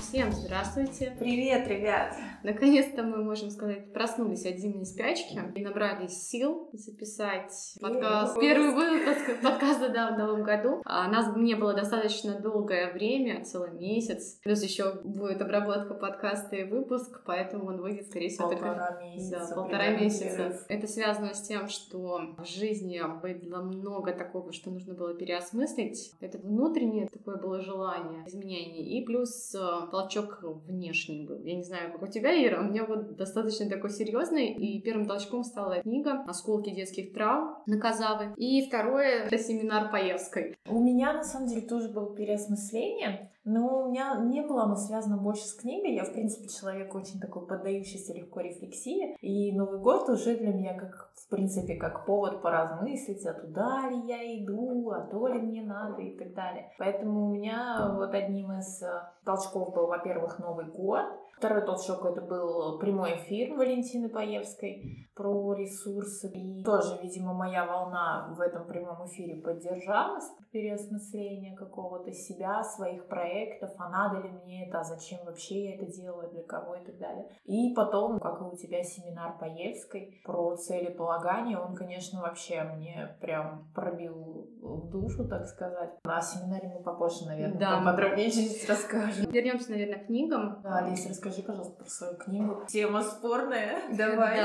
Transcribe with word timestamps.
Всем 0.00 0.32
здравствуйте! 0.32 1.14
Привет, 1.18 1.68
ребят! 1.68 2.16
Наконец-то 2.46 3.02
мы, 3.02 3.24
можем 3.24 3.50
сказать, 3.50 3.92
проснулись 3.92 4.46
от 4.46 4.56
зимней 4.58 4.86
спячки 4.86 5.36
и 5.56 5.64
набрались 5.64 6.28
сил 6.28 6.70
записать 6.72 7.74
подкаст. 7.80 8.38
Первый 8.38 8.72
выпуск 8.72 9.42
подкаста 9.42 9.88
да, 9.88 10.14
в 10.14 10.18
новом 10.18 10.44
году. 10.44 10.80
А 10.84 11.10
нас 11.10 11.36
не 11.36 11.56
было 11.56 11.74
достаточно 11.74 12.38
долгое 12.38 12.92
время, 12.92 13.44
целый 13.44 13.72
месяц. 13.72 14.38
Плюс 14.44 14.62
еще 14.62 14.94
будет 15.02 15.42
обработка 15.42 15.94
подкаста 15.94 16.54
и 16.54 16.62
выпуск, 16.62 17.20
поэтому 17.26 17.66
он 17.66 17.80
выйдет, 17.80 18.06
скорее 18.06 18.28
всего, 18.28 18.48
полтора 18.48 18.92
только... 18.92 19.04
месяца. 19.06 19.46
Да, 19.48 19.54
полтора 19.56 19.88
месяца. 19.88 20.64
Это 20.68 20.86
связано 20.86 21.34
с 21.34 21.42
тем, 21.42 21.66
что 21.66 22.36
в 22.38 22.46
жизни 22.46 23.02
было 23.22 23.62
много 23.62 24.12
такого, 24.12 24.52
что 24.52 24.70
нужно 24.70 24.94
было 24.94 25.14
переосмыслить. 25.14 26.12
Это 26.20 26.38
внутреннее 26.38 27.08
такое 27.08 27.38
было 27.38 27.60
желание 27.60 28.22
изменений. 28.28 29.00
И 29.00 29.04
плюс 29.04 29.52
э, 29.52 29.90
толчок 29.90 30.38
внешний 30.68 31.26
был. 31.26 31.42
Я 31.42 31.56
не 31.56 31.64
знаю, 31.64 31.90
как 31.90 32.02
у 32.02 32.06
тебя, 32.06 32.35
Ира, 32.36 32.60
у 32.60 32.64
меня 32.64 32.84
вот 32.84 33.16
достаточно 33.16 33.68
такой 33.68 33.90
серьезный. 33.90 34.52
И 34.52 34.80
первым 34.82 35.06
толчком 35.06 35.42
стала 35.44 35.80
книга 35.80 36.24
«Осколки 36.26 36.70
детских 36.70 37.12
травм» 37.12 37.56
на 37.66 37.78
Казавы. 37.78 38.34
И 38.36 38.66
второе— 38.66 39.24
это 39.26 39.38
семинар 39.38 39.90
Паевской. 39.90 40.56
У 40.68 40.80
меня, 40.80 41.12
на 41.12 41.24
самом 41.24 41.48
деле, 41.48 41.62
тоже 41.62 41.88
было 41.88 42.14
переосмысление. 42.14 43.30
Но 43.46 43.84
у 43.84 43.88
меня 43.90 44.16
не 44.24 44.42
было 44.42 44.64
оно 44.64 44.74
связано 44.74 45.18
больше 45.18 45.44
с 45.44 45.54
книгой. 45.54 45.94
Я, 45.94 46.04
в 46.04 46.12
принципе, 46.12 46.48
человек 46.48 46.92
очень 46.96 47.20
такой 47.20 47.46
поддающийся 47.46 48.12
легко 48.12 48.40
рефлексии. 48.40 49.16
И 49.20 49.56
Новый 49.56 49.78
год 49.78 50.08
уже 50.08 50.36
для 50.36 50.52
меня 50.52 50.74
как, 50.74 51.12
в 51.14 51.28
принципе, 51.28 51.76
как 51.76 52.06
повод 52.06 52.42
поразмыслить, 52.42 53.24
а 53.24 53.34
туда 53.34 53.88
ли 53.88 54.00
я 54.08 54.42
иду, 54.42 54.90
а 54.90 55.02
то 55.02 55.28
ли 55.28 55.38
мне 55.38 55.62
надо 55.62 56.02
и 56.02 56.18
так 56.18 56.34
далее. 56.34 56.72
Поэтому 56.76 57.26
у 57.26 57.34
меня 57.34 57.94
вот 57.96 58.12
одним 58.14 58.50
из 58.50 58.82
э, 58.82 58.88
толчков 59.24 59.72
был, 59.72 59.86
во-первых, 59.86 60.40
Новый 60.40 60.66
год. 60.66 61.04
Второй 61.36 61.66
толчок 61.66 62.04
это 62.06 62.22
был 62.22 62.78
прямой 62.78 63.16
эфир 63.16 63.54
Валентины 63.56 64.08
Паевской 64.08 65.06
про 65.14 65.52
ресурсы. 65.52 66.28
И 66.28 66.64
тоже, 66.64 66.98
видимо, 67.02 67.34
моя 67.34 67.66
волна 67.66 68.34
в 68.36 68.40
этом 68.40 68.66
прямом 68.66 69.06
эфире 69.06 69.42
поддержалась. 69.42 70.24
Переосмысление 70.50 71.54
какого-то 71.54 72.10
себя, 72.12 72.64
своих 72.64 73.06
проектов 73.06 73.35
проектов, 73.36 73.70
а 73.78 73.88
надо 73.88 74.26
ли 74.26 74.30
мне 74.30 74.66
это, 74.66 74.80
а 74.80 74.84
зачем 74.84 75.18
вообще 75.24 75.64
я 75.64 75.74
это 75.74 75.86
делаю, 75.86 76.30
для 76.30 76.42
кого 76.42 76.76
и 76.76 76.84
так 76.84 76.98
далее. 76.98 77.26
И 77.44 77.74
потом, 77.74 78.18
как 78.18 78.40
и 78.40 78.44
у 78.44 78.56
тебя 78.56 78.82
семинар 78.82 79.38
по 79.38 79.44
Ельской 79.44 80.20
про 80.24 80.56
целеполагание, 80.56 81.58
он, 81.58 81.74
конечно, 81.74 82.20
вообще 82.20 82.62
мне 82.62 83.16
прям 83.20 83.68
пробил 83.74 84.48
в 84.60 84.90
душу, 84.90 85.28
так 85.28 85.46
сказать. 85.46 85.90
На 86.04 86.20
семинаре 86.20 86.68
мы 86.68 86.82
попозже, 86.82 87.26
наверное, 87.26 87.58
да. 87.58 87.82
подробнее 87.84 88.30
чуть 88.30 88.68
расскажем. 88.68 89.30
Вернемся, 89.30 89.70
наверное, 89.70 90.04
к 90.04 90.06
книгам. 90.06 90.60
Да, 90.62 90.78
Алиса, 90.78 91.10
расскажи, 91.10 91.42
пожалуйста, 91.42 91.74
про 91.74 91.88
свою 91.88 92.16
книгу. 92.16 92.62
Тема 92.68 93.02
спорная. 93.02 93.82
Давай. 93.96 94.40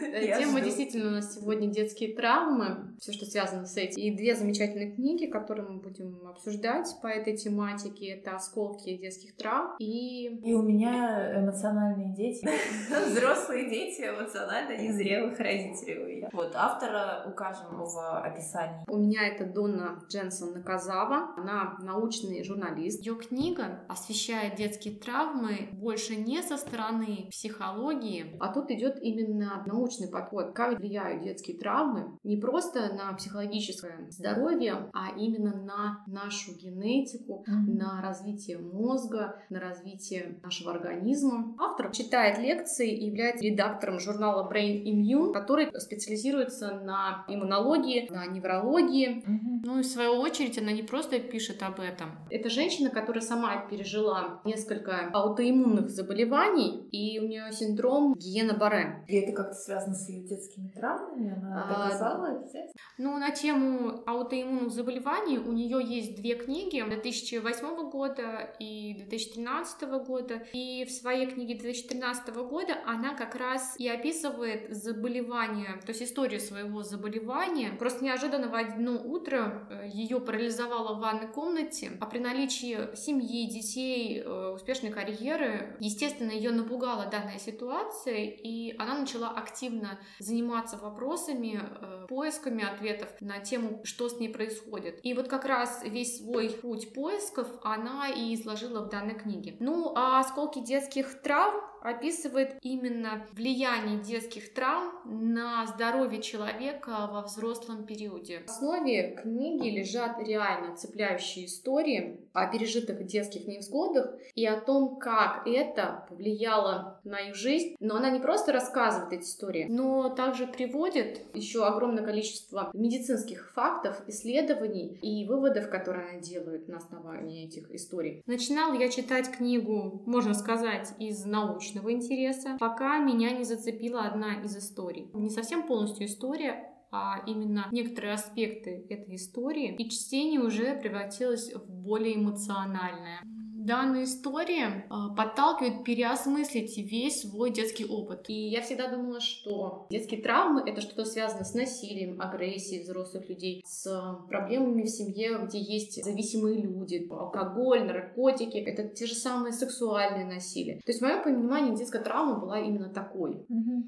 Да. 0.00 0.38
Тема 0.38 0.60
действительно 0.60 1.08
у 1.08 1.12
нас 1.12 1.34
сегодня 1.34 1.68
детские 1.68 2.14
травмы, 2.14 2.94
все, 3.00 3.12
что 3.12 3.24
связано 3.26 3.66
с 3.66 3.76
этим. 3.76 4.02
И 4.02 4.14
две 4.14 4.34
замечательные 4.34 4.94
книги, 4.94 5.26
которые 5.26 5.68
мы 5.68 5.80
будем 5.80 6.26
обсуждать 6.26 6.88
по 7.02 7.06
этой 7.06 7.36
тематике. 7.36 8.08
Это 8.08 8.33
осколки 8.34 8.96
детских 8.96 9.36
травм. 9.36 9.74
И... 9.78 10.26
и 10.26 10.54
у 10.54 10.62
меня 10.62 11.40
эмоциональные 11.40 12.14
дети. 12.14 12.46
Взрослые 13.10 13.70
дети 13.70 14.02
эмоционально 14.02 14.76
незрелых 14.80 15.38
родителей. 15.38 16.26
Вот, 16.32 16.52
автора 16.54 17.24
укажем 17.26 17.84
в 17.84 18.20
описании. 18.20 18.84
У 18.88 18.98
меня 18.98 19.28
это 19.28 19.46
Донна 19.46 20.00
Дженсон 20.08 20.54
Наказава. 20.54 21.34
Она 21.36 21.76
научный 21.80 22.42
журналист. 22.44 23.04
Ее 23.04 23.16
книга 23.16 23.84
освещает 23.88 24.56
детские 24.56 24.96
травмы 24.96 25.68
больше 25.72 26.16
не 26.16 26.42
со 26.42 26.56
стороны 26.56 27.28
психологии, 27.30 28.36
а 28.40 28.52
тут 28.52 28.70
идет 28.70 28.98
именно 29.00 29.62
научный 29.66 30.08
подход. 30.08 30.54
Как 30.54 30.78
влияют 30.78 31.22
детские 31.22 31.58
травмы 31.58 32.18
не 32.22 32.36
просто 32.36 32.92
на 32.94 33.12
психологическое 33.14 34.06
здоровье, 34.10 34.90
а 34.92 35.16
именно 35.16 35.54
на 35.62 36.04
нашу 36.06 36.52
генетику, 36.56 37.44
mm-hmm. 37.48 37.74
на 37.74 38.02
развитие 38.02 38.23
развитие 38.24 38.58
мозга, 38.58 39.36
на 39.50 39.60
развитие 39.60 40.38
нашего 40.42 40.72
организма. 40.72 41.54
Автор 41.58 41.90
читает 41.90 42.38
лекции 42.38 42.90
и 42.90 43.06
является 43.06 43.44
редактором 43.44 44.00
журнала 44.00 44.50
Brain 44.50 44.84
Immune, 44.84 45.32
который 45.32 45.68
специализируется 45.78 46.80
на 46.80 47.24
иммунологии, 47.28 48.08
на 48.10 48.26
неврологии. 48.26 49.22
Угу. 49.26 49.60
Ну 49.64 49.78
и 49.78 49.82
в 49.82 49.86
свою 49.86 50.12
очередь 50.20 50.58
она 50.58 50.72
не 50.72 50.82
просто 50.82 51.20
пишет 51.20 51.62
об 51.62 51.80
этом. 51.80 52.18
Это 52.30 52.48
женщина, 52.48 52.90
которая 52.90 53.22
сама 53.22 53.56
пережила 53.68 54.40
несколько 54.44 55.10
аутоиммунных 55.12 55.90
заболеваний, 55.90 56.88
и 56.90 57.18
у 57.18 57.28
нее 57.28 57.52
синдром 57.52 58.14
Гиена 58.14 58.54
Барре. 58.54 59.04
И 59.06 59.16
это 59.16 59.32
как-то 59.32 59.54
связано 59.54 59.94
с 59.94 60.08
ее 60.08 60.26
детскими 60.26 60.68
травмами? 60.68 61.34
Она 61.36 61.64
а, 61.64 61.68
доказала 61.68 62.26
а, 62.28 62.32
это? 62.32 62.72
Ну, 62.98 63.18
на 63.18 63.30
тему 63.30 64.02
аутоиммунных 64.06 64.70
заболеваний 64.70 65.38
у 65.38 65.52
нее 65.52 65.80
есть 65.84 66.16
две 66.16 66.34
книги 66.36 66.82
2008 66.82 67.90
года 67.90 68.03
года 68.04 68.54
и 68.58 68.94
2013 69.08 69.82
года. 70.06 70.42
И 70.52 70.84
в 70.84 70.90
своей 70.90 71.26
книге 71.26 71.54
2013 71.54 72.34
года 72.34 72.76
она 72.86 73.14
как 73.14 73.34
раз 73.34 73.76
и 73.78 73.88
описывает 73.88 74.74
заболевание, 74.74 75.80
то 75.84 75.90
есть 75.90 76.02
историю 76.02 76.40
своего 76.40 76.82
заболевания. 76.82 77.72
Просто 77.78 78.04
неожиданно 78.04 78.48
в 78.48 78.54
одно 78.54 79.00
утро 79.02 79.66
э, 79.70 79.88
ее 79.92 80.20
парализовало 80.20 80.94
в 80.94 81.00
ванной 81.00 81.28
комнате, 81.28 81.92
а 82.00 82.06
при 82.06 82.18
наличии 82.18 82.94
семьи, 82.94 83.48
детей, 83.48 84.20
э, 84.20 84.48
успешной 84.54 84.90
карьеры, 84.90 85.76
естественно, 85.80 86.30
ее 86.30 86.50
напугала 86.50 87.06
данная 87.06 87.38
ситуация, 87.38 88.24
и 88.24 88.76
она 88.78 88.98
начала 88.98 89.30
активно 89.30 89.98
заниматься 90.18 90.76
вопросами, 90.76 91.60
э, 91.62 92.06
поисками 92.08 92.64
ответов 92.64 93.08
на 93.20 93.38
тему, 93.38 93.80
что 93.84 94.08
с 94.08 94.18
ней 94.20 94.28
происходит. 94.28 95.00
И 95.02 95.14
вот 95.14 95.28
как 95.28 95.44
раз 95.44 95.82
весь 95.84 96.18
свой 96.18 96.50
путь 96.50 96.92
поисков 96.92 97.48
она 97.62 97.93
и 98.08 98.34
изложила 98.34 98.84
в 98.84 98.88
данной 98.88 99.14
книге. 99.14 99.56
Ну, 99.60 99.92
а 99.96 100.20
осколки 100.20 100.60
детских 100.60 101.22
травм 101.22 101.60
описывает 101.84 102.56
именно 102.62 103.26
влияние 103.32 103.98
детских 104.00 104.54
травм 104.54 104.90
на 105.04 105.66
здоровье 105.66 106.22
человека 106.22 107.08
во 107.12 107.22
взрослом 107.22 107.84
периоде. 107.84 108.42
В 108.46 108.50
основе 108.50 109.16
книги 109.22 109.68
лежат 109.68 110.18
реально 110.18 110.76
цепляющие 110.76 111.44
истории 111.44 112.20
о 112.32 112.46
пережитых 112.46 113.04
детских 113.04 113.46
невзгодах 113.46 114.14
и 114.34 114.46
о 114.46 114.58
том, 114.58 114.96
как 114.96 115.46
это 115.46 116.06
повлияло 116.08 117.00
на 117.04 117.20
их 117.20 117.34
жизнь. 117.34 117.76
Но 117.80 117.96
она 117.96 118.10
не 118.10 118.18
просто 118.18 118.52
рассказывает 118.52 119.12
эти 119.12 119.24
истории, 119.24 119.66
но 119.68 120.08
также 120.08 120.46
приводит 120.46 121.20
еще 121.34 121.66
огромное 121.66 122.02
количество 122.02 122.70
медицинских 122.72 123.52
фактов, 123.52 124.02
исследований 124.06 124.98
и 125.02 125.26
выводов, 125.26 125.68
которые 125.68 126.08
она 126.08 126.20
делает 126.20 126.66
на 126.66 126.78
основании 126.78 127.44
этих 127.44 127.70
историй. 127.70 128.22
Начинала 128.24 128.72
я 128.74 128.88
читать 128.88 129.30
книгу, 129.30 130.02
можно 130.06 130.32
сказать, 130.32 130.94
из 130.98 131.26
научных 131.26 131.73
научного 131.74 131.92
интереса, 131.92 132.56
пока 132.58 132.98
меня 132.98 133.30
не 133.30 133.44
зацепила 133.44 134.02
одна 134.02 134.42
из 134.42 134.56
историй. 134.56 135.10
Не 135.14 135.30
совсем 135.30 135.66
полностью 135.66 136.06
история, 136.06 136.70
а 136.90 137.22
именно 137.26 137.68
некоторые 137.72 138.14
аспекты 138.14 138.86
этой 138.88 139.16
истории, 139.16 139.74
и 139.76 139.90
чтение 139.90 140.40
уже 140.40 140.76
превратилось 140.76 141.52
в 141.52 141.70
более 141.70 142.16
эмоциональное. 142.16 143.20
Данная 143.64 144.04
история 144.04 144.84
э, 144.90 145.16
подталкивает 145.16 145.84
переосмыслить 145.84 146.76
весь 146.76 147.22
свой 147.22 147.50
детский 147.50 147.86
опыт. 147.86 148.26
И 148.28 148.48
я 148.48 148.60
всегда 148.60 148.88
думала, 148.88 149.20
что 149.20 149.86
детские 149.88 150.20
травмы— 150.20 150.62
это 150.66 150.82
что-то 150.82 151.06
связано 151.06 151.44
с 151.44 151.54
насилием, 151.54 152.20
агрессией 152.20 152.82
взрослых 152.82 153.26
людей, 153.26 153.62
с 153.66 154.18
проблемами 154.28 154.82
в 154.82 154.88
семье, 154.90 155.38
где 155.44 155.58
есть 155.58 156.04
зависимые 156.04 156.60
люди, 156.60 157.08
алкоголь, 157.10 157.84
наркотики. 157.84 158.58
Это 158.58 158.86
те 158.86 159.06
же 159.06 159.14
самые 159.14 159.54
сексуальные 159.54 160.26
насилие. 160.26 160.76
То 160.84 160.90
есть 160.90 161.00
в 161.00 161.02
моем 161.02 161.22
понимании 161.22 161.74
детская 161.74 162.02
травма 162.02 162.38
была 162.38 162.60
именно 162.60 162.90
такой. 162.90 163.46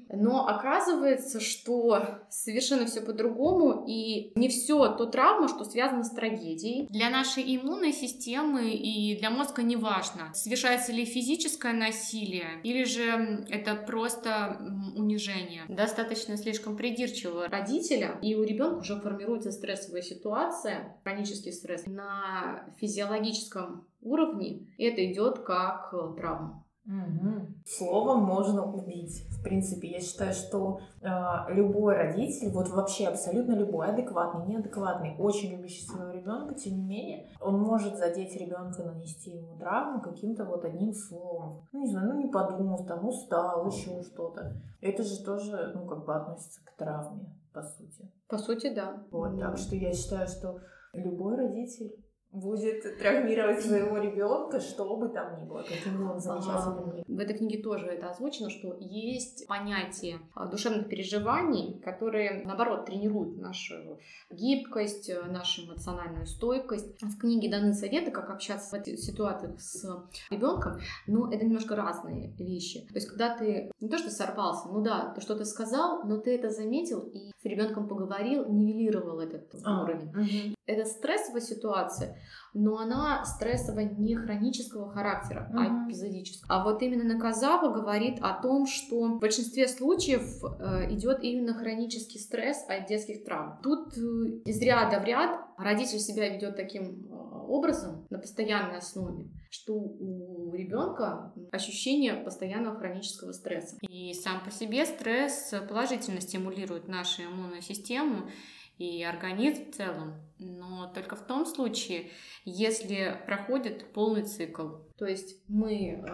Но 0.09 0.47
оказывается, 0.47 1.39
что 1.39 2.01
совершенно 2.31 2.87
все 2.87 3.01
по-другому, 3.01 3.85
и 3.87 4.31
не 4.35 4.49
все 4.49 4.87
то 4.95 5.05
травма, 5.05 5.47
что 5.47 5.65
связано 5.65 6.03
с 6.03 6.09
трагедией. 6.09 6.87
Для 6.89 7.11
нашей 7.11 7.43
иммунной 7.43 7.93
системы 7.93 8.71
и 8.71 9.19
для 9.19 9.29
мозга 9.29 9.66
неважно, 9.67 10.33
совершается 10.33 10.91
ли 10.91 11.05
физическое 11.05 11.73
насилие 11.73 12.61
или 12.63 12.83
же 12.83 13.45
это 13.49 13.75
просто 13.75 14.57
унижение. 14.95 15.63
Достаточно 15.67 16.37
слишком 16.37 16.77
придирчивого 16.77 17.47
родителя, 17.47 18.17
и 18.21 18.35
у 18.35 18.43
ребенка 18.43 18.79
уже 18.79 18.99
формируется 18.99 19.51
стрессовая 19.51 20.01
ситуация, 20.01 20.97
хронический 21.03 21.51
стресс 21.51 21.85
на 21.85 22.73
физиологическом 22.79 23.87
уровне, 24.01 24.67
и 24.77 24.85
это 24.85 25.05
идет 25.11 25.39
как 25.39 25.93
э, 25.93 26.15
травма. 26.17 26.63
Угу. 26.87 27.47
Словом 27.65 28.23
можно 28.23 28.65
убить. 28.65 29.27
В 29.29 29.43
принципе, 29.43 29.89
я 29.89 29.99
считаю, 29.99 30.33
что 30.33 30.79
э, 31.01 31.09
любой 31.49 31.95
родитель, 31.95 32.49
вот 32.51 32.69
вообще 32.69 33.07
абсолютно 33.07 33.53
любой, 33.53 33.87
адекватный, 33.87 34.45
неадекватный, 34.45 35.15
очень 35.19 35.51
любящий 35.51 35.83
своего 35.85 36.11
ребенка, 36.11 36.55
тем 36.55 36.77
не 36.77 36.85
менее, 36.85 37.29
он 37.41 37.59
может 37.59 37.97
задеть 37.97 38.35
ребенка, 38.37 38.83
нанести 38.83 39.31
ему 39.31 39.57
травму 39.57 40.01
каким-то 40.01 40.45
вот 40.45 40.63
одним 40.63 40.93
словом. 40.93 41.67
Ну, 41.73 41.81
не 41.81 41.87
знаю, 41.87 42.13
ну 42.13 42.19
не 42.21 42.31
подумав, 42.31 42.87
там 42.87 43.05
устал, 43.05 43.67
еще 43.67 44.01
что-то. 44.03 44.53
Это 44.79 45.03
же 45.03 45.21
тоже, 45.25 45.73
ну, 45.75 45.85
как 45.87 46.05
бы 46.05 46.15
относится 46.15 46.61
к 46.63 46.77
травме, 46.77 47.35
по 47.53 47.63
сути. 47.63 48.09
По 48.29 48.37
сути, 48.37 48.73
да. 48.73 49.03
Вот, 49.11 49.37
так 49.39 49.57
что 49.57 49.75
я 49.75 49.91
считаю, 49.91 50.27
что 50.27 50.59
любой 50.93 51.35
родитель 51.35 51.91
будет 52.39 52.97
травмировать 52.99 53.61
своего 53.61 53.97
ребенка, 53.97 54.59
что 54.59 54.95
бы 54.95 55.09
там 55.09 55.39
ни 55.39 55.45
было, 55.45 55.63
каким 55.63 55.97
бы 55.97 56.11
он 56.11 56.19
замечательным 56.19 57.03
В 57.07 57.19
этой 57.19 57.37
книге 57.37 57.61
тоже 57.61 57.85
это 57.87 58.09
озвучено, 58.09 58.49
что 58.49 58.77
есть 58.79 59.47
понятие 59.47 60.19
а, 60.33 60.45
душевных 60.45 60.87
переживаний, 60.87 61.79
которые, 61.83 62.43
наоборот, 62.45 62.85
тренируют 62.85 63.37
нашу 63.37 63.99
гибкость, 64.29 65.11
нашу 65.27 65.65
эмоциональную 65.65 66.27
стойкость. 66.27 67.01
В 67.01 67.17
книге 67.17 67.49
даны 67.49 67.73
советы, 67.73 68.11
как 68.11 68.29
общаться 68.29 68.75
в 68.75 68.79
этих 68.79 68.99
ситуациях 68.99 69.59
с 69.59 69.85
ребенком, 70.29 70.79
но 71.07 71.31
это 71.31 71.45
немножко 71.45 71.75
разные 71.75 72.33
вещи. 72.37 72.87
То 72.87 72.95
есть, 72.95 73.07
когда 73.07 73.35
ты 73.35 73.71
не 73.79 73.89
то 73.89 73.97
что 73.97 74.09
сорвался, 74.09 74.67
ну 74.69 74.81
да, 74.81 75.13
ты 75.15 75.21
что-то 75.21 75.45
сказал, 75.45 76.03
но 76.03 76.17
ты 76.17 76.35
это 76.35 76.49
заметил 76.49 77.01
и 77.01 77.31
с 77.41 77.45
ребенком 77.45 77.87
поговорил, 77.87 78.47
нивелировал 78.47 79.19
этот 79.19 79.55
а, 79.63 79.83
уровень. 79.83 80.09
Угу. 80.09 80.55
Это 80.65 80.85
стрессовая 80.85 81.41
ситуация, 81.41 82.19
но 82.53 82.77
она 82.77 83.23
стрессовая 83.25 83.85
не 83.85 84.15
хронического 84.15 84.89
характера, 84.91 85.49
uh-huh. 85.53 85.59
а 85.59 85.85
эпизодического. 85.85 86.55
А 86.55 86.63
вот 86.63 86.81
именно 86.81 87.03
Наказава 87.03 87.73
говорит 87.73 88.19
о 88.21 88.41
том, 88.41 88.65
что 88.65 89.15
в 89.15 89.19
большинстве 89.19 89.67
случаев 89.67 90.43
э, 90.43 90.93
идет 90.93 91.23
именно 91.23 91.53
хронический 91.53 92.19
стресс 92.19 92.65
от 92.67 92.87
детских 92.87 93.23
травм. 93.23 93.59
Тут 93.61 93.97
э, 93.97 94.01
из 94.45 94.59
ряда 94.61 94.99
в 94.99 95.05
ряд 95.05 95.39
родитель 95.57 95.99
себя 95.99 96.29
ведет 96.29 96.55
таким 96.55 97.05
э, 97.05 97.13
образом 97.47 98.07
на 98.09 98.17
постоянной 98.17 98.77
основе, 98.77 99.29
что 99.49 99.73
у 99.73 100.53
ребенка 100.53 101.33
ощущение 101.51 102.15
постоянного 102.15 102.77
хронического 102.77 103.31
стресса. 103.31 103.77
И 103.81 104.13
сам 104.13 104.43
по 104.43 104.51
себе 104.51 104.85
стресс 104.85 105.53
положительно 105.69 106.21
стимулирует 106.21 106.87
нашу 106.87 107.23
иммунную 107.23 107.61
систему 107.61 108.29
и 108.77 109.03
организм 109.03 109.71
в 109.71 109.75
целом, 109.75 110.15
но 110.39 110.91
только 110.93 111.15
в 111.15 111.25
том 111.25 111.45
случае, 111.45 112.11
если 112.45 113.17
проходит 113.25 113.91
полный 113.93 114.23
цикл. 114.23 114.67
То 114.97 115.05
есть 115.05 115.41
мы 115.47 115.93
э, 115.93 116.05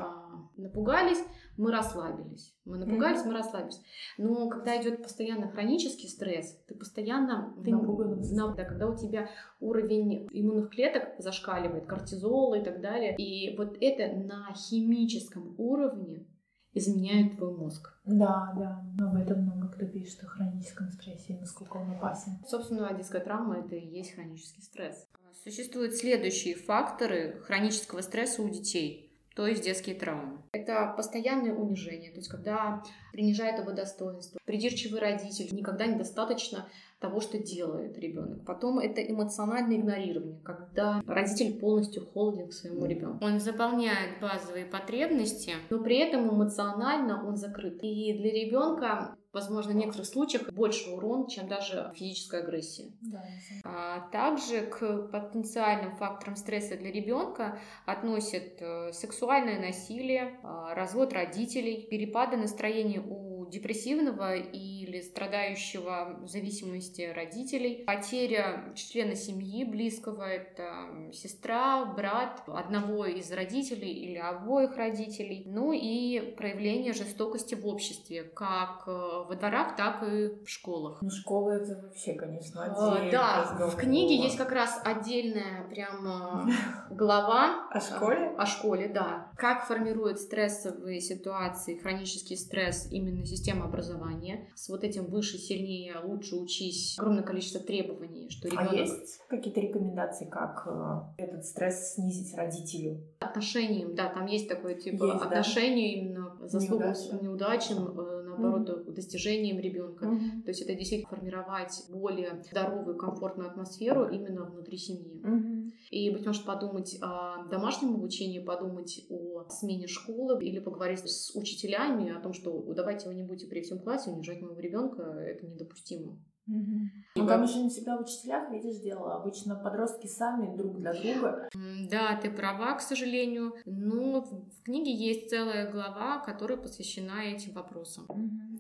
напугались, 0.56 1.22
мы 1.58 1.72
расслабились. 1.72 2.56
Мы 2.66 2.78
напугались, 2.78 3.22
mm-hmm. 3.22 3.28
мы 3.28 3.34
расслабились. 3.34 3.82
Но 4.18 4.50
когда 4.50 4.82
идет 4.82 5.04
постоянно 5.04 5.50
хронический 5.50 6.08
стресс, 6.08 6.58
ты 6.68 6.76
постоянно... 6.76 7.54
Ты, 7.64 7.72
на, 7.72 8.54
да, 8.54 8.64
когда 8.64 8.88
у 8.88 8.96
тебя 8.96 9.30
уровень 9.60 10.28
иммунных 10.32 10.70
клеток 10.72 11.16
зашкаливает, 11.20 11.86
кортизол 11.86 12.54
и 12.54 12.64
так 12.64 12.82
далее. 12.82 13.16
И 13.18 13.56
вот 13.58 13.78
это 13.80 14.16
на 14.16 14.54
химическом 14.54 15.56
уровне 15.58 16.26
изменяет 16.74 17.38
твой 17.38 17.56
мозг. 17.56 17.94
Да, 18.06 18.54
да, 18.58 18.84
но 18.98 19.10
об 19.10 19.16
этом 19.16 19.42
много 19.42 19.68
кто 19.70 19.86
пишет 19.86 20.24
о 20.24 20.28
хроническом 20.28 20.92
стрессе 20.92 21.34
и 21.34 21.40
насколько 21.40 21.78
он 21.78 21.92
опасен. 21.92 22.34
Собственно, 22.48 22.94
детская 22.94 23.22
травма 23.22 23.60
это 23.60 23.76
и 23.76 23.86
есть 23.86 24.14
хронический 24.14 24.62
стресс. 24.62 25.08
Существуют 25.44 25.96
следующие 25.96 26.56
факторы 26.56 27.42
хронического 27.46 28.02
стресса 28.02 28.42
у 28.42 28.50
детей 28.50 29.13
то 29.36 29.48
есть 29.48 29.64
детские 29.64 29.96
травмы. 29.96 30.42
Это 30.52 30.94
постоянное 30.96 31.54
унижение, 31.54 32.12
то 32.12 32.18
есть 32.18 32.30
когда 32.30 32.84
принижает 33.12 33.60
его 33.60 33.72
достоинство. 33.72 34.40
Придирчивый 34.46 35.00
родитель 35.00 35.54
никогда 35.56 35.86
недостаточно 35.86 36.68
того, 37.00 37.20
что 37.20 37.38
делает 37.38 37.98
ребенок. 37.98 38.46
Потом 38.46 38.80
это 38.80 39.02
эмоциональное 39.02 39.78
игнорирование, 39.78 40.40
когда 40.44 41.02
родитель 41.06 41.60
полностью 41.60 42.06
холоден 42.06 42.48
к 42.48 42.54
своему 42.54 42.86
ребенку. 42.86 43.26
Он 43.26 43.40
заполняет 43.40 44.22
базовые 44.22 44.66
потребности, 44.66 45.54
но 45.70 45.84
при 45.84 45.98
этом 45.98 46.30
эмоционально 46.30 47.28
он 47.28 47.36
закрыт. 47.36 47.80
И 47.82 48.14
для 48.14 48.32
ребенка 48.32 49.18
возможно, 49.34 49.74
в 49.74 49.76
некоторых 49.76 50.06
случаях 50.08 50.52
больше 50.52 50.92
урон, 50.92 51.28
чем 51.28 51.48
даже 51.48 51.92
физическая 51.96 52.42
агрессия. 52.44 52.92
Да, 53.02 53.24
а, 53.64 54.00
также 54.12 54.62
к 54.62 55.08
потенциальным 55.12 55.96
факторам 55.98 56.36
стресса 56.36 56.78
для 56.78 56.92
ребенка 56.92 57.60
относят 57.86 58.62
э, 58.62 58.94
сексуальное 58.94 59.60
насилие, 59.60 60.40
а, 60.44 60.76
развод 60.76 61.14
родителей, 61.14 61.88
перепады 61.90 62.38
настроения 62.38 63.02
у 63.02 63.33
депрессивного 63.54 64.36
или 64.36 65.00
страдающего 65.02 66.20
в 66.22 66.28
зависимости 66.28 67.12
родителей, 67.16 67.84
потеря 67.86 68.74
члена 68.76 69.16
семьи 69.16 69.64
близкого, 69.64 70.24
это 70.24 71.12
сестра, 71.14 71.86
брат 71.86 72.42
одного 72.48 73.06
из 73.06 73.32
родителей 73.32 73.92
или 73.92 74.18
обоих 74.18 74.76
родителей, 74.76 75.44
ну 75.46 75.72
и 75.72 76.34
проявление 76.36 76.94
жестокости 76.94 77.54
в 77.54 77.68
обществе, 77.68 78.24
как 78.24 78.84
э, 78.88 78.92
во 78.92 79.36
дворах, 79.36 79.76
так 79.76 80.04
и 80.04 80.44
в 80.44 80.48
школах. 80.48 81.02
Ну, 81.02 81.10
школа 81.10 81.52
это 81.52 81.80
вообще, 81.82 82.14
конечно, 82.14 82.64
отдельно. 82.64 83.12
Да, 83.12 83.68
в 83.68 83.76
книге 83.76 84.16
есть 84.16 84.38
как 84.38 84.52
раз 84.52 84.82
отдельная 84.84 85.68
прям 85.70 86.50
глава. 86.90 87.70
О 87.70 87.80
школе? 87.80 88.34
О 88.38 88.46
школе, 88.46 88.88
да. 88.88 89.32
Как 89.38 89.68
формирует 89.68 90.20
стрессовые 90.20 91.02
ситуации, 91.02 91.78
хронический 91.78 92.36
стресс 92.36 92.88
именно 92.92 93.26
система 93.26 93.43
образования. 93.52 94.48
С 94.56 94.70
вот 94.70 94.84
этим 94.84 95.06
выше, 95.06 95.38
сильнее, 95.38 95.96
лучше 96.04 96.36
учись. 96.36 96.98
Огромное 96.98 97.24
количество 97.24 97.60
требований, 97.60 98.30
что 98.30 98.48
ребенок... 98.48 98.72
А 98.72 98.76
есть 98.76 99.20
какие-то 99.28 99.60
рекомендации, 99.60 100.26
как 100.26 100.64
э, 100.66 101.24
этот 101.24 101.46
стресс 101.46 101.96
снизить 101.96 102.36
родителю? 102.36 103.02
Отношениям, 103.20 103.96
да, 103.96 104.10
там 104.10 104.26
есть 104.28 104.48
такое 104.48 104.76
типа 104.76 105.06
есть, 105.06 105.22
отношение 105.22 105.96
да? 105.96 106.02
именно 106.02 106.48
заслугам 106.48 106.94
неудачам, 107.22 108.00
э, 108.00 108.24
наоборот, 108.24 108.70
mm-hmm. 108.70 108.94
достижением 108.94 109.60
ребенка. 109.60 110.06
Mm-hmm. 110.06 110.44
То 110.44 110.50
есть 110.50 110.62
это 110.62 110.76
действительно 110.76 111.10
формировать 111.10 111.84
более 111.90 112.42
здоровую, 112.50 112.98
комфортную 112.98 113.50
атмосферу 113.50 114.08
именно 114.10 114.46
внутри 114.46 114.78
семьи. 114.78 115.22
Mm-hmm. 115.24 115.53
И, 115.92 116.10
быть 116.10 116.26
может, 116.26 116.46
подумать 116.46 116.98
о 117.02 117.46
домашнем 117.50 117.96
обучении, 117.96 118.40
подумать 118.40 119.06
о 119.10 119.48
смене 119.50 119.88
школы 119.88 120.44
или 120.44 120.60
поговорить 120.60 121.00
с 121.00 121.36
учителями 121.36 122.12
о 122.12 122.20
том, 122.20 122.34
что 122.34 122.62
давайте 122.74 123.08
вы 123.08 123.16
не 123.16 123.24
будете 123.24 123.48
при 123.48 123.62
всем 123.62 123.80
классе 123.80 124.12
унижать 124.12 124.42
моего 124.42 124.60
ребенка, 124.60 125.04
это 125.04 125.46
недопустимо. 125.48 126.20
Угу. 126.48 126.80
Ну, 127.16 127.28
там 127.28 127.48
же 127.48 127.60
не 127.60 127.70
всегда 127.70 127.98
в 127.98 128.02
учителях, 128.02 128.52
видишь, 128.52 128.82
дело. 128.82 129.16
Обычно 129.16 129.56
подростки 129.56 130.08
сами 130.08 130.56
друг 130.58 130.78
для 130.78 130.94
друга. 130.94 131.48
Да, 131.90 132.20
ты 132.22 132.30
права, 132.30 132.76
к 132.76 132.82
сожалению. 132.82 133.54
Но 133.66 134.22
в 134.22 134.64
книге 134.64 134.94
есть 134.94 135.30
целая 135.30 135.72
глава, 135.72 136.20
которая 136.20 136.58
посвящена 136.58 137.24
этим 137.24 137.54
вопросам. 137.54 138.06
Угу. 138.10 138.60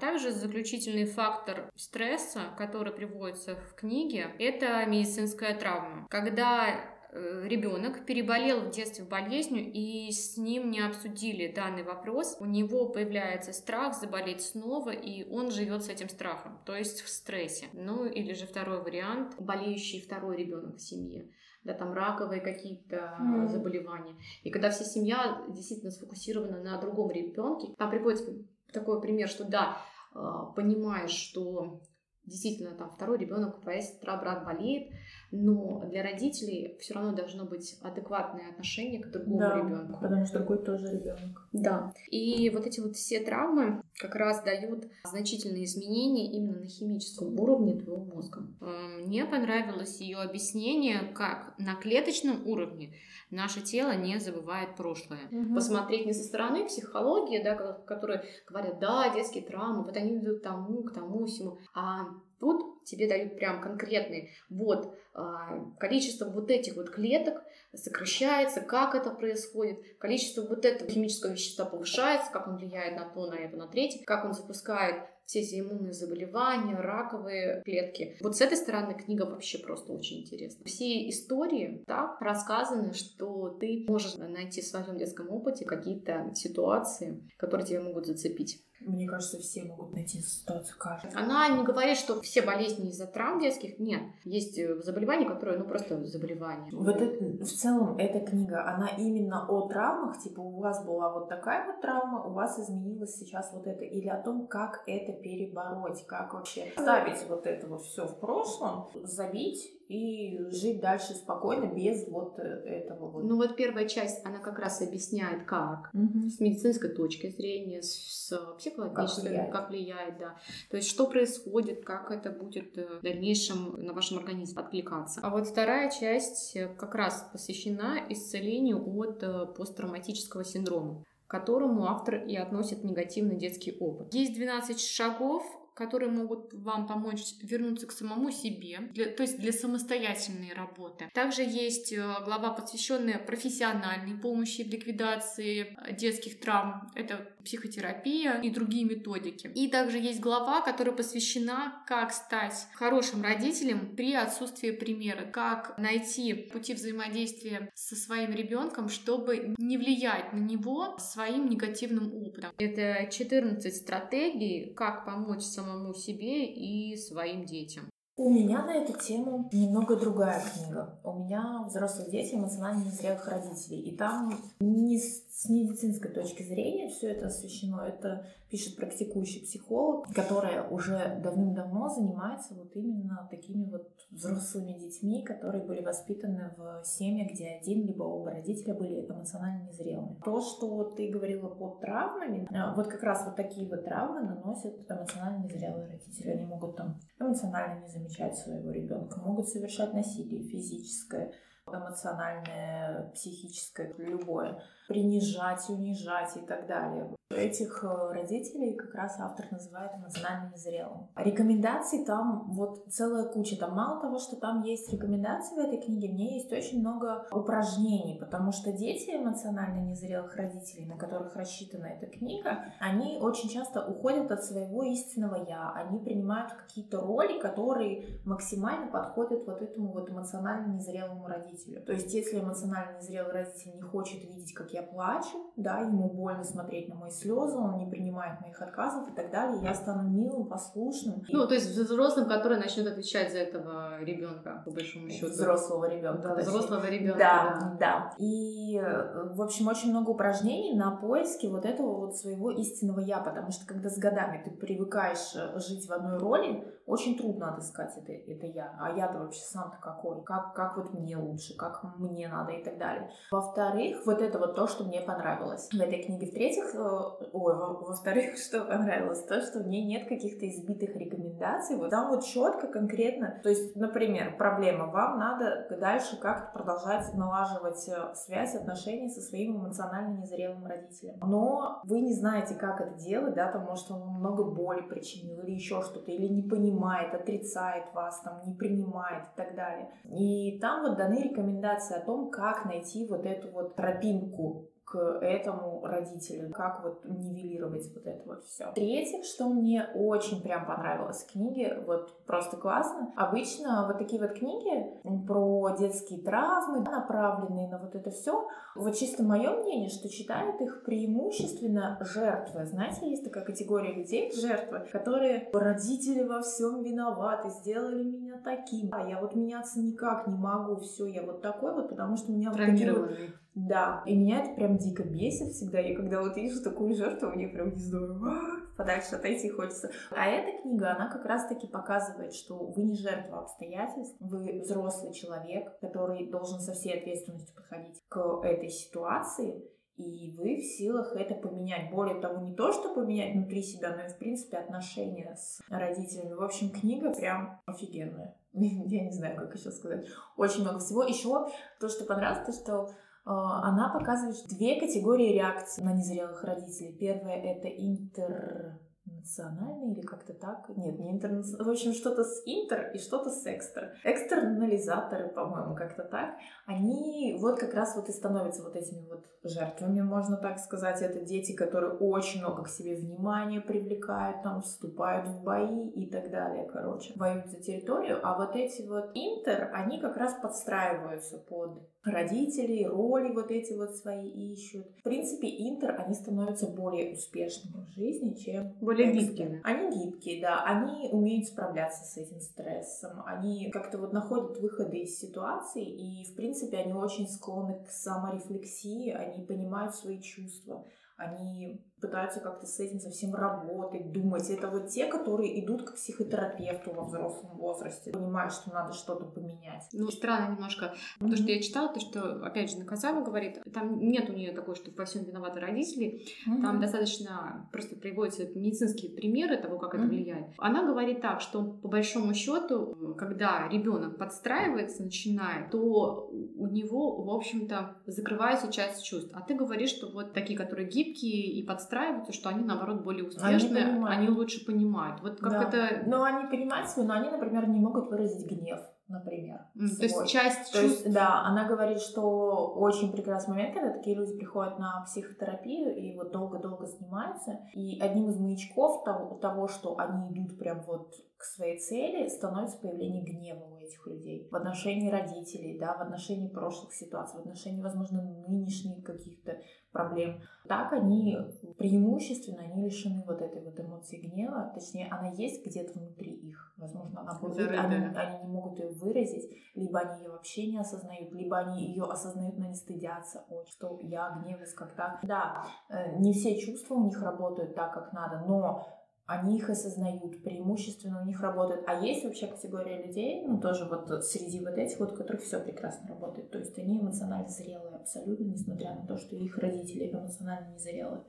Также 0.00 0.30
заключительный 0.30 1.06
фактор 1.06 1.70
стресса, 1.74 2.42
который 2.56 2.92
приводится 2.92 3.56
в 3.56 3.74
книге, 3.74 4.30
это 4.38 4.84
медицинская 4.86 5.58
травма. 5.58 6.06
Когда 6.10 6.98
Э, 7.10 7.46
ребенок 7.48 8.04
переболел 8.04 8.60
в 8.60 8.70
детстве 8.70 9.04
болезнью 9.04 9.72
и 9.72 10.10
с 10.12 10.36
ним 10.36 10.70
не 10.70 10.80
обсудили 10.80 11.50
данный 11.50 11.82
вопрос, 11.82 12.36
у 12.38 12.44
него 12.44 12.90
появляется 12.90 13.52
страх 13.54 13.98
заболеть 13.98 14.42
снова, 14.42 14.90
и 14.90 15.24
он 15.30 15.50
живет 15.50 15.84
с 15.84 15.88
этим 15.88 16.10
страхом, 16.10 16.60
то 16.66 16.76
есть 16.76 17.00
в 17.00 17.08
стрессе. 17.08 17.66
Ну 17.72 18.04
или 18.04 18.34
же 18.34 18.46
второй 18.46 18.82
вариант, 18.82 19.36
болеющий 19.38 20.02
второй 20.02 20.36
ребенок 20.36 20.76
в 20.76 20.80
семье 20.80 21.30
да, 21.64 21.74
там 21.74 21.92
раковые 21.92 22.40
какие-то 22.40 23.18
mm. 23.20 23.48
заболевания. 23.48 24.16
И 24.42 24.50
когда 24.50 24.70
вся 24.70 24.84
семья 24.84 25.44
действительно 25.48 25.90
сфокусирована 25.90 26.62
на 26.62 26.80
другом 26.80 27.10
ребенке, 27.10 27.74
там 27.76 27.90
приводится 27.90 28.32
такой 28.72 29.00
пример, 29.00 29.28
что 29.28 29.44
да, 29.44 29.78
а, 30.14 30.46
понимаешь, 30.52 31.10
что 31.12 31.80
действительно 32.24 32.76
там 32.76 32.90
второй 32.90 33.18
ребенок, 33.18 33.60
твоя 33.60 33.80
сестра, 33.80 34.16
брат 34.16 34.44
болеет, 34.44 34.92
но 35.30 35.84
для 35.90 36.02
родителей 36.02 36.76
все 36.80 36.94
равно 36.94 37.12
должно 37.12 37.44
быть 37.44 37.78
адекватное 37.82 38.50
отношение 38.50 39.00
к 39.02 39.10
другому 39.10 39.38
да, 39.38 39.56
ребенку. 39.58 40.00
Потому 40.00 40.26
что 40.26 40.38
другой 40.38 40.64
тоже 40.64 40.86
ребенок. 40.86 41.48
Да. 41.52 41.92
И 42.10 42.50
вот 42.50 42.66
эти 42.66 42.80
вот 42.80 42.96
все 42.96 43.20
травмы 43.20 43.82
как 43.98 44.14
раз 44.14 44.42
дают 44.42 44.86
значительные 45.04 45.64
изменения 45.64 46.32
именно 46.32 46.60
на 46.60 46.66
химическом 46.66 47.38
уровне 47.38 47.78
твоего 47.78 48.04
мозга. 48.04 48.42
Э, 48.60 49.04
мне 49.04 49.24
понравилось 49.26 50.00
ее 50.00 50.18
объяснение, 50.18 51.12
как 51.14 51.54
на 51.58 51.74
клеточном 51.74 52.46
уровне 52.46 52.94
наше 53.30 53.60
тело 53.60 53.94
не 53.94 54.18
забывает 54.20 54.76
прошлое. 54.76 55.20
Угу. 55.30 55.54
Посмотреть 55.54 56.06
не 56.06 56.14
со 56.14 56.24
стороны 56.24 56.64
психологии, 56.66 57.42
да, 57.42 57.54
которые 57.54 58.24
говорят, 58.46 58.78
да, 58.78 59.12
детские 59.14 59.44
травмы, 59.44 59.84
вот 59.84 59.96
они 59.96 60.16
ведут 60.16 60.40
к 60.40 60.42
тому, 60.42 60.82
к 60.82 60.94
тому, 60.94 61.26
всему, 61.26 61.58
а 61.74 62.06
Тут 62.40 62.77
тебе 62.88 63.08
дают 63.08 63.36
прям 63.36 63.60
конкретный, 63.60 64.30
вот 64.48 64.96
а, 65.14 65.70
количество 65.78 66.26
вот 66.26 66.50
этих 66.50 66.76
вот 66.76 66.90
клеток 66.90 67.42
сокращается, 67.74 68.60
как 68.60 68.94
это 68.94 69.10
происходит, 69.10 69.78
количество 69.98 70.42
вот 70.42 70.64
этого 70.64 70.90
химического 70.90 71.32
вещества 71.32 71.64
повышается, 71.64 72.30
как 72.32 72.48
он 72.48 72.56
влияет 72.56 72.96
на 72.96 73.08
то, 73.08 73.26
на 73.26 73.34
это, 73.34 73.56
на 73.56 73.68
третье, 73.68 74.04
как 74.04 74.24
он 74.24 74.32
запускает 74.32 74.96
все 75.28 75.40
эти 75.40 75.60
иммунные 75.60 75.92
заболевания, 75.92 76.74
раковые 76.74 77.60
клетки. 77.62 78.16
Вот 78.22 78.34
с 78.34 78.40
этой 78.40 78.56
стороны 78.56 78.94
книга 78.94 79.24
вообще 79.24 79.58
просто 79.58 79.92
очень 79.92 80.22
интересна. 80.22 80.64
Все 80.64 81.06
истории 81.10 81.82
так 81.86 82.18
рассказаны, 82.22 82.94
что 82.94 83.50
ты 83.60 83.84
можешь 83.88 84.14
найти 84.16 84.62
в 84.62 84.66
своем 84.66 84.96
детском 84.96 85.28
опыте 85.28 85.66
какие-то 85.66 86.32
ситуации, 86.34 87.28
которые 87.36 87.66
тебя 87.66 87.82
могут 87.82 88.06
зацепить. 88.06 88.64
Мне 88.80 89.06
кажется, 89.06 89.38
все 89.38 89.64
могут 89.64 89.92
найти 89.92 90.20
ситуацию 90.20 90.78
каждый. 90.78 91.10
Она 91.12 91.48
не 91.48 91.62
говорит, 91.62 91.98
что 91.98 92.22
все 92.22 92.40
болезни 92.42 92.77
из-за 92.86 93.06
травм 93.06 93.40
детских. 93.40 93.78
Нет. 93.78 94.02
Есть 94.24 94.58
э, 94.58 94.80
заболевания, 94.82 95.26
которые, 95.26 95.58
ну, 95.58 95.64
просто 95.64 96.04
заболевания. 96.04 96.70
Вот 96.72 96.96
это, 97.00 97.44
в 97.44 97.48
целом, 97.48 97.96
эта 97.98 98.20
книга, 98.20 98.66
она 98.66 98.88
именно 98.96 99.46
о 99.48 99.68
травмах. 99.68 100.18
Типа, 100.18 100.40
у 100.40 100.60
вас 100.60 100.84
была 100.84 101.12
вот 101.12 101.28
такая 101.28 101.66
вот 101.66 101.80
травма, 101.80 102.24
у 102.24 102.32
вас 102.32 102.58
изменилось 102.58 103.16
сейчас 103.16 103.52
вот 103.52 103.66
это. 103.66 103.84
Или 103.84 104.08
о 104.08 104.22
том, 104.22 104.46
как 104.46 104.82
это 104.86 105.12
перебороть, 105.12 106.04
как 106.06 106.34
вообще 106.34 106.72
ставить 106.72 107.26
вот 107.28 107.46
это 107.46 107.66
вот 107.66 107.82
все 107.82 108.06
в 108.06 108.18
прошлом, 108.18 108.88
забить 109.04 109.77
и 109.88 110.38
жить 110.50 110.80
дальше 110.80 111.14
спокойно 111.14 111.66
без 111.66 112.06
вот 112.08 112.38
э, 112.38 112.42
этого 112.42 113.08
вот. 113.10 113.24
Ну 113.24 113.36
вот 113.36 113.56
первая 113.56 113.88
часть, 113.88 114.24
она 114.24 114.38
как 114.38 114.58
раз 114.58 114.82
объясняет, 114.82 115.44
как 115.44 115.90
Угу. 115.94 116.28
с 116.28 116.40
медицинской 116.40 116.90
точки 116.90 117.30
зрения, 117.30 117.82
с, 117.82 118.32
психологической, 118.58 119.22
Как 119.22 119.30
влияет. 119.32 119.52
как 119.52 119.70
влияет, 119.70 120.18
да. 120.18 120.36
То 120.70 120.76
есть 120.76 120.88
что 120.90 121.06
происходит, 121.06 121.84
как 121.84 122.10
это 122.10 122.30
будет 122.30 122.76
э, 122.76 122.98
в 122.98 123.02
дальнейшем 123.02 123.82
на 123.82 123.94
вашем 123.94 124.18
организме 124.18 124.60
откликаться. 124.60 125.20
А 125.22 125.30
вот 125.30 125.46
вторая 125.48 125.90
часть 125.90 126.54
э, 126.56 126.68
как 126.68 126.94
раз 126.94 127.26
посвящена 127.32 127.98
исцелению 128.10 128.84
от 128.98 129.54
посттравматического 129.56 130.44
синдрома 130.44 131.04
к 131.26 131.30
которому 131.30 131.84
автор 131.84 132.24
и 132.24 132.36
относит 132.36 132.84
негативный 132.84 133.36
детский 133.36 133.76
опыт. 133.78 134.14
Есть 134.14 134.32
12 134.32 134.80
шагов, 134.80 135.44
которые 135.78 136.10
могут 136.10 136.52
вам 136.52 136.86
помочь 136.88 137.22
вернуться 137.42 137.86
к 137.86 137.92
самому 137.92 138.30
себе, 138.32 138.78
для- 138.94 139.06
то 139.06 139.22
есть 139.22 139.38
для 139.38 139.52
самостоятельной 139.52 140.52
работы. 140.52 141.08
Также 141.14 141.42
есть 141.42 141.92
э, 141.92 142.02
глава, 142.24 142.50
посвященная 142.50 143.18
профессиональной 143.18 144.18
помощи 144.18 144.62
в 144.62 144.68
ликвидации 144.68 145.76
э, 145.86 145.94
детских 145.94 146.40
травм. 146.40 146.90
Это 146.94 147.30
психотерапия 147.48 148.40
и 148.42 148.50
другие 148.50 148.84
методики. 148.84 149.50
И 149.54 149.68
также 149.68 149.98
есть 149.98 150.20
глава, 150.20 150.60
которая 150.60 150.94
посвящена, 150.94 151.82
как 151.86 152.12
стать 152.12 152.66
хорошим 152.74 153.22
родителем 153.22 153.96
при 153.96 154.12
отсутствии 154.12 154.70
примера, 154.70 155.24
как 155.24 155.78
найти 155.78 156.34
пути 156.34 156.74
взаимодействия 156.74 157.70
со 157.74 157.96
своим 157.96 158.32
ребенком, 158.32 158.90
чтобы 158.90 159.54
не 159.56 159.78
влиять 159.78 160.32
на 160.34 160.38
него 160.38 160.98
своим 160.98 161.48
негативным 161.48 162.14
опытом. 162.14 162.52
Это 162.58 163.10
14 163.10 163.74
стратегий, 163.74 164.74
как 164.74 165.06
помочь 165.06 165.42
самому 165.42 165.94
себе 165.94 166.44
и 166.44 166.96
своим 166.96 167.46
детям. 167.46 167.88
У 168.20 168.30
меня 168.30 168.64
на 168.64 168.74
эту 168.74 168.94
тему 168.98 169.48
немного 169.52 169.94
другая 169.94 170.42
книга. 170.42 170.98
У 171.04 171.12
меня 171.12 171.62
«Взрослые 171.68 172.10
дети 172.10 172.34
эмоционально 172.34 172.86
незрелых 172.86 173.28
родителей». 173.28 173.80
И 173.82 173.96
там 173.96 174.36
не 174.58 174.98
с 174.98 175.48
медицинской 175.48 176.10
точки 176.10 176.42
зрения 176.42 176.88
все 176.88 177.12
это 177.12 177.28
освещено. 177.28 177.80
Это 177.86 178.26
пишет 178.50 178.76
практикующий 178.76 179.42
психолог, 179.42 180.06
которая 180.14 180.68
уже 180.68 181.20
давным-давно 181.22 181.88
занимается 181.88 182.54
вот 182.54 182.74
именно 182.74 183.28
такими 183.30 183.70
вот 183.70 183.88
взрослыми 184.10 184.78
детьми, 184.78 185.22
которые 185.22 185.64
были 185.64 185.82
воспитаны 185.82 186.54
в 186.56 186.82
семьях, 186.84 187.30
где 187.30 187.58
один 187.60 187.86
либо 187.86 188.04
оба 188.04 188.30
родителя 188.30 188.74
были 188.74 189.06
эмоционально 189.06 189.68
незрелыми. 189.68 190.20
То, 190.24 190.40
что 190.40 190.84
ты 190.84 191.10
говорила 191.10 191.48
под 191.48 191.80
травмами, 191.80 192.48
а, 192.54 192.74
вот 192.74 192.88
как 192.88 193.02
раз 193.02 193.24
вот 193.26 193.36
такие 193.36 193.68
вот 193.68 193.84
травмы 193.84 194.20
наносят 194.22 194.90
эмоционально 194.90 195.44
незрелые 195.44 195.88
родители. 195.88 196.30
Они 196.30 196.46
могут 196.46 196.76
там 196.76 196.98
эмоционально 197.20 197.82
не 197.82 197.88
замечать 197.88 198.36
своего 198.36 198.70
ребенка, 198.70 199.20
могут 199.20 199.48
совершать 199.48 199.92
насилие 199.92 200.42
физическое, 200.42 201.32
эмоциональное, 201.66 203.10
психическое, 203.14 203.94
любое, 203.98 204.62
принижать, 204.88 205.68
унижать 205.68 206.36
и 206.36 206.40
так 206.40 206.66
далее. 206.66 207.14
Этих 207.30 207.84
э, 207.84 208.12
родителей 208.14 208.74
как 208.74 208.94
раз 208.94 209.20
автор 209.20 209.46
называет 209.50 209.92
эмоционально 209.94 210.50
незрелым. 210.50 211.08
Рекомендаций 211.14 212.06
там 212.06 212.50
вот 212.52 212.86
целая 212.88 213.26
куча. 213.26 213.58
Там 213.58 213.76
мало 213.76 214.00
того, 214.00 214.18
что 214.18 214.36
там 214.36 214.62
есть 214.62 214.90
рекомендации 214.90 215.54
в 215.54 215.58
этой 215.58 215.78
книге, 215.78 216.08
в 216.08 216.14
ней 216.14 216.38
есть 216.38 216.50
очень 216.50 216.80
много 216.80 217.26
упражнений, 217.30 218.18
потому 218.18 218.50
что 218.50 218.72
дети 218.72 219.10
эмоционально 219.10 219.84
незрелых 219.84 220.34
родителей, 220.36 220.86
на 220.86 220.96
которых 220.96 221.36
рассчитана 221.36 221.84
эта 221.84 222.06
книга, 222.06 222.64
они 222.80 223.18
очень 223.20 223.50
часто 223.50 223.86
уходят 223.86 224.30
от 224.32 224.42
своего 224.42 224.82
истинного 224.84 225.44
«я». 225.46 225.70
Они 225.74 225.98
принимают 225.98 226.54
какие-то 226.54 226.98
роли, 227.00 227.38
которые 227.38 228.06
максимально 228.24 228.90
подходят 228.90 229.46
вот 229.46 229.60
этому 229.60 229.92
вот 229.92 230.08
эмоционально 230.08 230.72
незрелому 230.72 231.26
родителю. 231.26 231.82
То 231.82 231.92
есть, 231.92 232.12
если 232.14 232.40
эмоционально 232.40 232.96
незрелый 232.96 233.32
родитель 233.32 233.74
не 233.74 233.82
хочет 233.82 234.24
видеть, 234.24 234.54
как 234.54 234.72
я 234.72 234.77
плачу, 234.82 235.52
да, 235.56 235.80
ему 235.80 236.08
больно 236.10 236.44
смотреть 236.44 236.88
на 236.88 236.94
мои 236.94 237.10
слезы, 237.10 237.56
он 237.58 237.76
не 237.78 237.86
принимает 237.86 238.40
моих 238.40 238.60
отказов 238.60 239.08
и 239.10 239.14
так 239.14 239.30
далее, 239.30 239.60
я 239.62 239.74
стану 239.74 240.08
милым, 240.08 240.46
послушным. 240.48 241.22
Ну, 241.28 241.46
то 241.46 241.54
есть 241.54 241.70
взрослым, 241.70 242.28
который 242.28 242.58
начнет 242.58 242.86
отвечать 242.86 243.32
за 243.32 243.38
этого 243.38 244.02
ребенка, 244.02 244.62
по 244.64 244.70
большому 244.70 245.08
счету. 245.10 245.26
взрослого 245.26 245.88
ребенка. 245.88 246.22
Да, 246.22 246.34
взрослого 246.36 246.86
ребенка. 246.88 247.18
Да, 247.18 247.76
да. 247.78 248.14
И, 248.18 248.78
э, 248.78 249.34
в 249.34 249.42
общем, 249.42 249.68
очень 249.68 249.90
много 249.90 250.10
упражнений 250.10 250.76
на 250.76 250.96
поиске 250.96 251.48
вот 251.48 251.64
этого 251.64 251.98
вот 251.98 252.16
своего 252.16 252.50
истинного 252.50 253.00
я, 253.00 253.18
потому 253.18 253.50
что 253.50 253.66
когда 253.66 253.88
с 253.88 253.98
годами 253.98 254.42
ты 254.44 254.50
привыкаешь 254.50 255.34
э, 255.34 255.58
жить 255.58 255.86
в 255.86 255.92
одной 255.92 256.18
роли, 256.18 256.64
очень 256.88 257.18
трудно 257.18 257.52
отыскать 257.52 257.96
это, 257.98 258.12
это 258.12 258.46
я. 258.46 258.74
А 258.80 258.92
я-то 258.96 259.18
вообще 259.18 259.42
сам-то 259.42 259.76
какой? 259.80 260.22
Как, 260.24 260.54
как 260.54 260.76
вот 260.78 260.94
мне 260.94 261.16
лучше, 261.16 261.54
как 261.56 261.82
мне 261.98 262.28
надо 262.28 262.52
и 262.52 262.64
так 262.64 262.78
далее. 262.78 263.10
Во-вторых, 263.30 264.04
вот 264.06 264.22
это 264.22 264.38
вот 264.38 264.56
то, 264.56 264.66
что 264.66 264.84
мне 264.84 265.02
понравилось 265.02 265.68
в 265.70 265.80
этой 265.80 266.02
книге. 266.02 266.26
В-третьих, 266.28 266.74
э, 266.74 266.78
ой, 266.78 267.56
во- 267.56 267.80
во-вторых, 267.80 268.38
что 268.38 268.64
понравилось, 268.64 269.22
то, 269.24 269.40
что 269.42 269.60
в 269.60 269.68
ней 269.68 269.84
нет 269.84 270.08
каких-то 270.08 270.48
избитых 270.48 270.96
рекомендаций. 270.96 271.76
Вот 271.76 271.90
там 271.90 272.08
вот 272.08 272.24
четко, 272.24 272.66
конкретно. 272.68 273.38
То 273.42 273.50
есть, 273.50 273.76
например, 273.76 274.36
проблема. 274.36 274.86
Вам 274.86 275.18
надо 275.18 275.66
дальше 275.78 276.18
как-то 276.18 276.52
продолжать 276.52 277.12
налаживать 277.14 277.86
э, 277.88 278.14
связь, 278.14 278.54
отношения 278.54 279.10
со 279.10 279.20
своим 279.20 279.58
эмоционально 279.58 280.18
незрелым 280.20 280.64
родителем. 280.66 281.18
Но 281.20 281.80
вы 281.84 282.00
не 282.00 282.14
знаете, 282.14 282.54
как 282.54 282.80
это 282.80 282.94
делать, 282.94 283.34
да, 283.34 283.52
там, 283.52 283.64
может, 283.64 283.90
он 283.90 284.00
много 284.18 284.44
боли 284.44 284.80
причинил 284.80 285.42
или 285.42 285.52
еще 285.52 285.82
что-то, 285.82 286.10
или 286.10 286.26
не 286.26 286.42
понимает, 286.78 287.14
отрицает 287.14 287.92
вас, 287.94 288.20
там, 288.22 288.40
не 288.46 288.54
принимает 288.54 289.24
и 289.24 289.36
так 289.36 289.54
далее. 289.54 289.90
И 290.04 290.58
там 290.60 290.82
вот 290.82 290.96
даны 290.96 291.22
рекомендации 291.22 291.96
о 291.96 292.04
том, 292.04 292.30
как 292.30 292.64
найти 292.64 293.06
вот 293.08 293.26
эту 293.26 293.50
вот 293.50 293.76
тропинку 293.76 294.68
к 294.90 294.96
этому 295.20 295.84
родителю, 295.84 296.50
как 296.50 296.82
вот 296.82 297.04
нивелировать 297.04 297.92
вот 297.94 298.06
это 298.06 298.22
вот 298.26 298.44
все. 298.44 298.72
Третье, 298.74 299.22
что 299.22 299.48
мне 299.48 299.86
очень 299.94 300.42
прям 300.42 300.66
понравилось 300.66 301.24
в 301.24 301.32
книге, 301.32 301.82
вот 301.86 302.24
просто 302.24 302.56
классно. 302.56 303.12
Обычно 303.16 303.86
вот 303.86 303.98
такие 303.98 304.20
вот 304.20 304.32
книги 304.32 305.26
про 305.26 305.76
детские 305.78 306.22
травмы, 306.22 306.84
да, 306.84 307.00
направленные 307.00 307.68
на 307.68 307.78
вот 307.78 307.94
это 307.94 308.10
все, 308.10 308.48
вот 308.74 308.94
чисто 308.94 309.22
мое 309.22 309.50
мнение, 309.60 309.90
что 309.90 310.08
читают 310.08 310.60
их 310.60 310.82
преимущественно 310.84 311.98
жертвы. 312.00 312.64
Знаете, 312.64 313.10
есть 313.10 313.24
такая 313.24 313.44
категория 313.44 313.92
людей, 313.92 314.32
жертвы, 314.32 314.86
которые 314.90 315.48
родители 315.52 316.22
во 316.22 316.40
всем 316.40 316.82
виноваты, 316.82 317.50
сделали 317.50 318.04
меня 318.04 318.40
таким, 318.42 318.88
а 318.92 319.06
я 319.06 319.20
вот 319.20 319.34
меняться 319.34 319.80
никак 319.80 320.26
не 320.26 320.34
могу, 320.34 320.76
все, 320.80 321.06
я 321.06 321.22
вот 321.22 321.42
такой 321.42 321.74
вот, 321.74 321.90
потому 321.90 322.16
что 322.16 322.32
у 322.32 322.36
меня 322.36 322.50
вот 322.50 322.58
такие 322.58 322.92
вот. 322.92 323.10
Да, 323.54 324.02
и 324.06 324.16
меня 324.16 324.44
это 324.44 324.54
прям 324.54 324.76
дико 324.76 325.02
бесит 325.02 325.52
всегда. 325.52 325.80
Я 325.80 325.96
когда 325.96 326.22
вот 326.22 326.36
вижу 326.36 326.62
такую 326.62 326.94
жертву, 326.94 327.30
мне 327.30 327.48
прям 327.48 327.70
не 327.72 327.82
знаю, 327.82 328.20
«А, 328.24 328.60
подальше 328.76 329.16
отойти 329.16 329.48
хочется. 329.50 329.90
А 330.10 330.26
эта 330.26 330.62
книга, 330.62 330.94
она 330.94 331.10
как 331.10 331.24
раз-таки 331.24 331.66
показывает, 331.66 332.34
что 332.34 332.56
вы 332.56 332.82
не 332.82 332.96
жертва 332.96 333.40
обстоятельств, 333.40 334.16
вы 334.20 334.60
взрослый 334.60 335.12
человек, 335.12 335.78
который 335.80 336.30
должен 336.30 336.60
со 336.60 336.72
всей 336.72 336.98
ответственностью 336.98 337.54
подходить 337.56 338.02
к 338.08 338.40
этой 338.44 338.68
ситуации, 338.68 339.64
и 339.96 340.32
вы 340.38 340.60
в 340.60 340.64
силах 340.64 341.16
это 341.16 341.34
поменять. 341.34 341.90
Более 341.90 342.20
того, 342.20 342.40
не 342.40 342.54
то, 342.54 342.72
что 342.72 342.94
поменять 342.94 343.34
внутри 343.34 343.62
себя, 343.62 343.96
но 343.96 344.04
и, 344.04 344.08
в 344.08 344.16
принципе, 344.16 344.58
отношения 344.58 345.34
с 345.34 345.60
родителями. 345.68 346.34
В 346.34 346.42
общем, 346.42 346.70
книга 346.70 347.12
прям 347.12 347.60
офигенная. 347.66 348.36
Я 348.52 349.04
не 349.04 349.10
знаю, 349.10 349.36
как 349.36 349.56
еще 349.56 349.72
сказать. 349.72 350.06
Очень 350.36 350.62
много 350.62 350.78
всего. 350.78 351.02
Еще 351.02 351.48
то, 351.80 351.88
что 351.88 352.04
понравилось, 352.04 352.46
то, 352.46 352.52
что 352.52 352.90
она 353.34 353.90
показывает 353.92 354.36
две 354.48 354.80
категории 354.80 355.34
реакций 355.34 355.84
на 355.84 355.92
незрелых 355.92 356.42
родителей. 356.44 356.96
Первая— 356.98 357.36
это 357.42 357.68
интер 357.68 358.78
интернациональный 359.08 359.92
или 359.92 360.02
как-то 360.02 360.34
так. 360.34 360.68
Нет, 360.76 360.98
не 360.98 361.12
интернациональный. 361.12 361.64
В 361.64 361.70
общем, 361.70 361.92
что-то 361.92 362.24
с 362.24 362.42
интер 362.46 362.90
и 362.94 362.98
что-то 362.98 363.30
с 363.30 363.46
экстер. 363.46 363.94
Экстернализаторы, 364.04 365.28
по-моему, 365.28 365.74
как-то 365.74 366.04
так. 366.04 366.34
Они 366.66 367.36
вот 367.40 367.58
как 367.58 367.74
раз 367.74 367.96
вот 367.96 368.08
и 368.08 368.12
становятся 368.12 368.62
вот 368.62 368.76
этими 368.76 369.06
вот 369.08 369.24
жертвами, 369.42 370.00
можно 370.00 370.36
так 370.36 370.58
сказать. 370.58 371.02
Это 371.02 371.20
дети, 371.20 371.52
которые 371.52 371.92
очень 371.92 372.40
много 372.40 372.64
к 372.64 372.68
себе 372.68 372.96
внимания 372.96 373.60
привлекают, 373.60 374.42
там, 374.42 374.62
вступают 374.62 375.28
в 375.28 375.42
бои 375.42 375.88
и 375.90 376.10
так 376.10 376.30
далее, 376.30 376.68
короче. 376.70 377.12
Воюют 377.16 377.46
за 377.48 377.60
территорию. 377.60 378.20
А 378.22 378.36
вот 378.36 378.56
эти 378.56 378.86
вот 378.86 379.10
интер, 379.14 379.70
они 379.72 380.00
как 380.00 380.16
раз 380.16 380.34
подстраиваются 380.40 381.38
под 381.38 381.88
родителей, 382.04 382.86
роли 382.86 383.32
вот 383.32 383.50
эти 383.50 383.72
вот 383.72 383.96
свои 383.96 384.28
ищут. 384.28 384.86
В 385.00 385.02
принципе, 385.02 385.48
интер, 385.48 386.00
они 386.00 386.14
становятся 386.14 386.68
более 386.68 387.12
успешными 387.12 387.84
в 387.84 387.90
жизни, 387.94 388.34
чем 388.34 388.72
более 388.80 389.12
гибкими. 389.12 389.60
Они 389.64 390.04
гибкие, 390.04 390.40
да, 390.40 390.64
они 390.64 391.08
умеют 391.10 391.46
справляться 391.46 392.04
с 392.04 392.16
этим 392.16 392.40
стрессом, 392.40 393.22
они 393.26 393.70
как-то 393.70 393.98
вот 393.98 394.12
находят 394.12 394.58
выходы 394.58 394.98
из 394.98 395.18
ситуации, 395.18 395.84
и, 395.84 396.24
в 396.24 396.34
принципе, 396.34 396.78
они 396.78 396.92
очень 396.92 397.28
склонны 397.28 397.84
к 397.84 397.90
саморефлексии, 397.90 399.10
они 399.10 399.44
понимают 399.44 399.94
свои 399.94 400.20
чувства, 400.20 400.84
они 401.16 401.84
пытаются 402.00 402.40
как-то 402.40 402.66
с 402.66 402.78
этим 402.80 403.00
совсем 403.00 403.34
работать, 403.34 404.12
думать. 404.12 404.48
Это 404.50 404.68
вот 404.68 404.88
те, 404.88 405.06
которые 405.06 405.64
идут 405.64 405.82
к 405.82 405.94
психотерапевту 405.94 406.92
во 406.92 407.04
взрослом 407.04 407.56
возрасте, 407.56 408.10
понимают, 408.10 408.52
что 408.52 408.72
надо 408.72 408.92
что-то 408.92 409.24
поменять. 409.24 409.84
Ну, 409.92 410.08
странно 410.10 410.54
немножко. 410.54 410.94
Mm-hmm. 411.20 411.30
То, 411.30 411.36
что 411.36 411.46
я 411.46 411.62
читала, 411.62 411.92
то, 411.92 412.00
что, 412.00 412.44
опять 412.44 412.70
же, 412.70 412.78
Наказава 412.78 413.24
говорит, 413.24 413.60
там 413.72 413.98
нет 414.00 414.30
у 414.30 414.32
нее 414.32 414.52
такой, 414.52 414.74
что 414.74 414.90
во 414.96 415.04
всем 415.04 415.24
виноваты 415.24 415.60
родители. 415.60 416.22
Mm-hmm. 416.46 416.62
Там 416.62 416.80
достаточно 416.80 417.68
просто 417.72 417.96
приводятся 417.96 418.46
медицинские 418.54 419.12
примеры 419.12 419.56
того, 419.56 419.78
как 419.78 419.94
mm-hmm. 419.94 419.98
это 419.98 420.08
влияет. 420.08 420.46
Она 420.58 420.84
говорит 420.86 421.20
так, 421.20 421.40
что 421.40 421.62
по 421.62 421.88
большому 421.88 422.34
счету, 422.34 423.14
когда 423.16 423.68
ребенок 423.68 424.18
подстраивается, 424.18 425.02
начинает, 425.02 425.70
то 425.70 426.28
у 426.30 426.66
него, 426.66 427.22
в 427.22 427.30
общем-то, 427.30 427.96
закрывается 428.06 428.72
часть 428.72 429.04
чувств. 429.04 429.30
А 429.34 429.40
ты 429.40 429.54
говоришь, 429.54 429.90
что 429.90 430.10
вот 430.10 430.32
такие, 430.32 430.58
которые 430.58 430.88
гибкие 430.88 431.52
и 431.52 431.62
подстраиваются, 431.64 431.87
подстраиваются, 431.88 432.32
что 432.32 432.50
они, 432.50 432.64
наоборот, 432.64 433.02
более 433.02 433.24
успешные, 433.24 433.84
они, 433.84 434.04
они 434.06 434.28
лучше 434.28 434.64
понимают. 434.64 435.20
Вот 435.22 435.40
как 435.40 435.52
да. 435.52 435.62
это... 435.62 436.08
Но 436.08 436.22
они 436.22 436.48
понимают 436.48 436.88
свой, 436.88 437.06
но 437.06 437.14
они, 437.14 437.30
например, 437.30 437.68
не 437.68 437.80
могут 437.80 438.10
выразить 438.10 438.46
гнев 438.46 438.80
например. 439.08 439.60
Mm, 439.78 439.96
то 439.96 440.02
есть 440.02 440.26
часть 440.26 440.72
то 440.72 440.80
чувств... 440.80 441.04
есть, 441.04 441.12
да, 441.12 441.42
она 441.44 441.68
говорит, 441.68 442.00
что 442.00 442.72
очень 442.74 443.12
прекрасный 443.12 443.54
момент, 443.54 443.74
когда 443.74 443.92
такие 443.92 444.16
люди 444.16 444.36
приходят 444.36 444.78
на 444.78 445.04
психотерапию 445.06 445.94
и 445.94 446.16
вот 446.16 446.32
долго-долго 446.32 446.86
снимаются, 446.88 447.60
и 447.74 448.00
одним 448.00 448.28
из 448.28 448.38
маячков 448.38 449.04
того, 449.04 449.36
того, 449.36 449.68
что 449.68 449.96
они 449.98 450.32
идут 450.32 450.58
прям 450.58 450.82
вот 450.82 451.14
к 451.36 451.44
своей 451.44 451.78
цели, 451.78 452.28
становится 452.28 452.78
появление 452.78 453.22
гнева 453.22 453.64
у 453.64 453.76
этих 453.78 454.04
людей 454.08 454.48
в 454.50 454.56
отношении 454.56 455.08
родителей, 455.08 455.78
да, 455.78 455.96
в 455.96 456.00
отношении 456.00 456.48
прошлых 456.48 456.92
ситуаций, 456.92 457.38
в 457.38 457.42
отношении, 457.42 457.80
возможно, 457.80 458.20
нынешних 458.48 459.04
каких-то 459.04 459.58
проблем. 459.92 460.40
Так 460.66 460.92
они 460.92 461.36
преимущественно, 461.78 462.62
они 462.62 462.84
лишены 462.84 463.22
вот 463.26 463.40
этой 463.40 463.62
вот 463.62 463.78
эмоции 463.78 464.18
гнева, 464.18 464.72
точнее, 464.74 465.08
она 465.10 465.28
есть 465.28 465.64
где-то 465.64 465.98
внутри 465.98 466.32
их. 466.32 466.74
Возможно, 466.76 467.20
она 467.20 467.38
будет, 467.38 467.68
они, 467.68 467.96
они 468.16 468.38
не 468.44 468.48
могут 468.48 468.78
ее 468.78 468.90
выразить, 468.90 469.48
либо 469.78 470.00
они 470.00 470.22
ее 470.22 470.30
вообще 470.30 470.66
не 470.66 470.78
осознают, 470.78 471.32
либо 471.32 471.58
они 471.58 471.84
ее 471.86 472.04
осознают, 472.04 472.58
но 472.58 472.66
не 472.66 472.74
стыдятся, 472.74 473.44
Ой, 473.48 473.64
что 473.66 473.98
я 474.02 474.30
гневаюсь 474.42 474.74
как-то. 474.74 475.18
Да, 475.22 475.66
э, 475.88 476.18
не 476.18 476.32
все 476.32 476.58
чувства 476.58 476.94
у 476.94 477.04
них 477.04 477.20
работают 477.22 477.74
так, 477.74 477.94
как 477.94 478.12
надо, 478.12 478.44
но 478.46 478.86
они 479.28 479.58
их 479.58 479.68
осознают, 479.68 480.42
преимущественно 480.42 481.20
у 481.20 481.26
них 481.26 481.42
работают. 481.42 481.84
А 481.86 482.02
есть 482.02 482.24
вообще 482.24 482.46
категория 482.46 483.06
людей, 483.06 483.44
ну 483.46 483.60
тоже 483.60 483.84
вот 483.84 484.24
среди 484.24 484.58
вот 484.60 484.78
этих 484.78 484.98
вот, 484.98 485.12
у 485.12 485.16
которых 485.16 485.42
все 485.42 485.60
прекрасно 485.60 486.08
работает. 486.08 486.50
То 486.50 486.58
есть 486.58 486.78
они 486.78 486.98
эмоционально 486.98 487.46
зрелые 487.46 487.96
абсолютно, 487.96 488.44
несмотря 488.44 488.94
на 488.94 489.06
то, 489.06 489.18
что 489.18 489.36
их 489.36 489.58
родители 489.58 490.10
эмоционально 490.10 490.72
незрелые. 490.72 491.24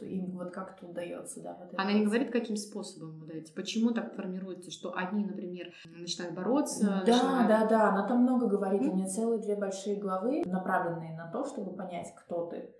Им 0.00 0.36
вот 0.36 0.50
как 0.50 0.76
это 0.76 0.90
удается, 0.90 1.42
да. 1.42 1.56
Вот 1.60 1.78
Она 1.78 1.92
не 1.92 2.04
говорит, 2.04 2.32
каким 2.32 2.56
способом 2.56 3.22
удается, 3.22 3.54
почему 3.54 3.92
так 3.92 4.16
формируется, 4.16 4.72
что 4.72 4.92
одни, 4.96 5.24
например, 5.24 5.72
начинают 5.84 6.34
бороться. 6.34 6.84
Да, 6.84 7.12
начинают... 7.12 7.48
да, 7.48 7.66
да, 7.66 7.88
она 7.90 8.08
там 8.08 8.22
много 8.22 8.48
говорит. 8.48 8.82
Mm-hmm. 8.82 8.90
У 8.90 8.96
нее 8.96 9.06
целые 9.06 9.40
две 9.40 9.54
большие 9.54 9.94
главы, 9.94 10.42
направленные 10.44 11.16
на 11.16 11.30
то, 11.30 11.44
чтобы 11.44 11.72
понять, 11.72 12.12
кто 12.16 12.46
ты 12.46 12.74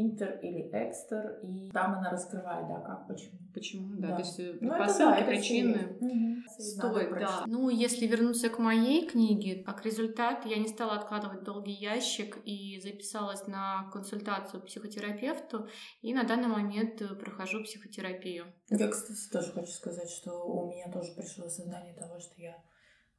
интер 0.00 0.38
или 0.42 0.70
экстер, 0.72 1.40
и 1.42 1.70
там 1.70 1.98
она 1.98 2.10
раскрывает, 2.10 2.68
да, 2.68 2.80
как, 2.80 3.08
почему. 3.08 3.38
Почему, 3.54 3.96
да, 3.96 4.08
да. 4.08 4.14
то 4.14 4.20
есть 4.20 4.38
э, 4.38 4.58
ну, 4.60 4.68
предпосылки, 4.68 5.20
да, 5.20 5.26
причины. 5.26 5.96
Угу. 6.00 6.62
Стоит, 6.62 7.10
да. 7.18 7.44
Ну, 7.46 7.68
если 7.70 8.06
вернуться 8.06 8.50
к 8.50 8.58
моей 8.58 9.06
книге, 9.06 9.64
как 9.64 9.84
результат, 9.84 10.44
я 10.44 10.58
не 10.58 10.68
стала 10.68 10.94
откладывать 10.94 11.44
долгий 11.44 11.72
ящик 11.72 12.38
и 12.44 12.78
записалась 12.80 13.46
на 13.46 13.90
консультацию 13.92 14.62
к 14.62 14.66
психотерапевту, 14.66 15.66
и 16.02 16.14
на 16.14 16.24
данный 16.24 16.48
момент 16.48 17.00
э, 17.02 17.14
прохожу 17.16 17.64
психотерапию. 17.64 18.52
Я, 18.68 18.88
кстати, 18.88 19.28
тоже 19.32 19.52
хочу 19.52 19.72
сказать, 19.72 20.10
что 20.10 20.32
у 20.44 20.70
меня 20.70 20.92
тоже 20.92 21.12
пришло 21.16 21.46
осознание 21.46 21.94
того, 21.94 22.20
что 22.20 22.40
я 22.40 22.54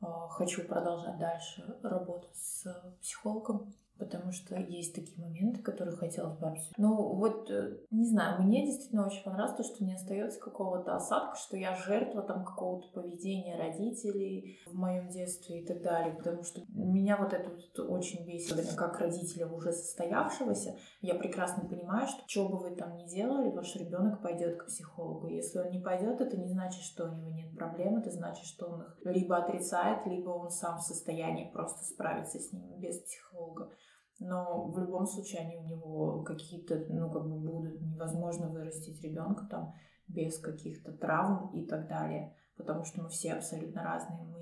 э, 0.02 0.06
хочу 0.30 0.63
продолжать 0.65 1.18
дальше 1.18 1.63
работать 1.84 2.36
с 2.38 2.65
психологом 3.02 3.74
потому 4.00 4.32
что 4.32 4.56
есть 4.56 4.96
такие 4.96 5.20
моменты, 5.20 5.62
которые 5.62 5.96
хотелось 5.96 6.38
бы 6.38 6.48
обсудить. 6.48 6.78
Ну, 6.78 6.96
вот, 7.16 7.52
э, 7.52 7.78
не 7.92 8.06
знаю, 8.06 8.42
мне 8.42 8.66
действительно 8.66 9.06
очень 9.06 9.24
понравилось 9.24 9.58
то, 9.58 9.64
что 9.64 9.84
не 9.84 9.94
остается 9.94 10.40
какого-то 10.40 10.96
осадка, 10.96 11.36
что 11.36 11.58
я 11.58 11.76
жертва 11.76 12.22
там 12.22 12.46
какого-то 12.46 12.88
поведения 12.94 13.58
родителей 13.58 14.60
в 14.66 14.74
моем 14.74 15.10
детстве 15.10 15.62
и 15.62 15.66
так 15.66 15.82
далее, 15.82 16.16
потому 16.16 16.44
что 16.44 16.62
меня 16.70 17.18
вот 17.18 17.34
это 17.34 17.50
вот 17.50 17.90
очень 17.90 18.26
бесит, 18.26 18.74
как 18.76 19.00
родителя 19.00 19.48
уже 19.48 19.74
состоявшегося. 19.74 20.76
Я 21.02 21.16
прекрасно 21.16 21.68
понимаю, 21.68 22.08
что 22.08 22.24
что 22.28 22.48
бы 22.48 22.58
вы 22.58 22.76
там 22.76 22.96
ни 22.96 23.06
делали, 23.06 23.50
ваш 23.50 23.76
ребенок 23.76 24.22
пойдет 24.22 24.58
к 24.58 24.68
психологу. 24.68 25.28
Если 25.28 25.60
он 25.60 25.70
не 25.70 25.80
пойдет, 25.80 26.22
это 26.22 26.38
не 26.38 26.48
значит, 26.48 26.84
что 26.84 27.06
у 27.06 27.14
него 27.14 27.32
нет 27.32 27.56
проблем, 27.58 27.98
это 27.98 28.12
значит, 28.12 28.46
что 28.46 28.68
он 28.68 28.82
их 28.82 28.98
либо 29.04 29.38
отрицает, 29.38 30.06
либо 30.06 30.30
он 30.30 30.50
сам 30.52 30.80
в 30.80 30.84
состоянии 30.84 31.52
просто 31.52 31.84
справиться 31.84 32.40
с 32.40 32.54
ними 32.54 32.78
без 32.78 33.00
психолога 33.00 33.72
но 34.19 34.65
в 34.65 34.77
любом 34.79 35.08
случае 35.08 35.41
они 35.41 35.58
у 35.58 35.63
него 35.63 36.23
какие-то, 36.23 36.86
ну, 36.89 37.10
как 37.10 37.23
бы 37.23 37.38
будут 37.38 37.82
невозможно 37.82 38.49
вырастить 38.49 39.01
ребенка 39.01 39.45
там 39.49 39.73
без 40.08 40.38
каких-то 40.39 40.91
травм 40.91 41.49
и 41.53 41.65
так 41.65 41.88
далее, 41.88 42.36
потому 42.58 42.84
что 42.84 43.01
мы 43.01 43.10
все 43.10 43.34
абсолютно 43.34 43.84
разные, 43.84 44.23
мы 44.23 44.39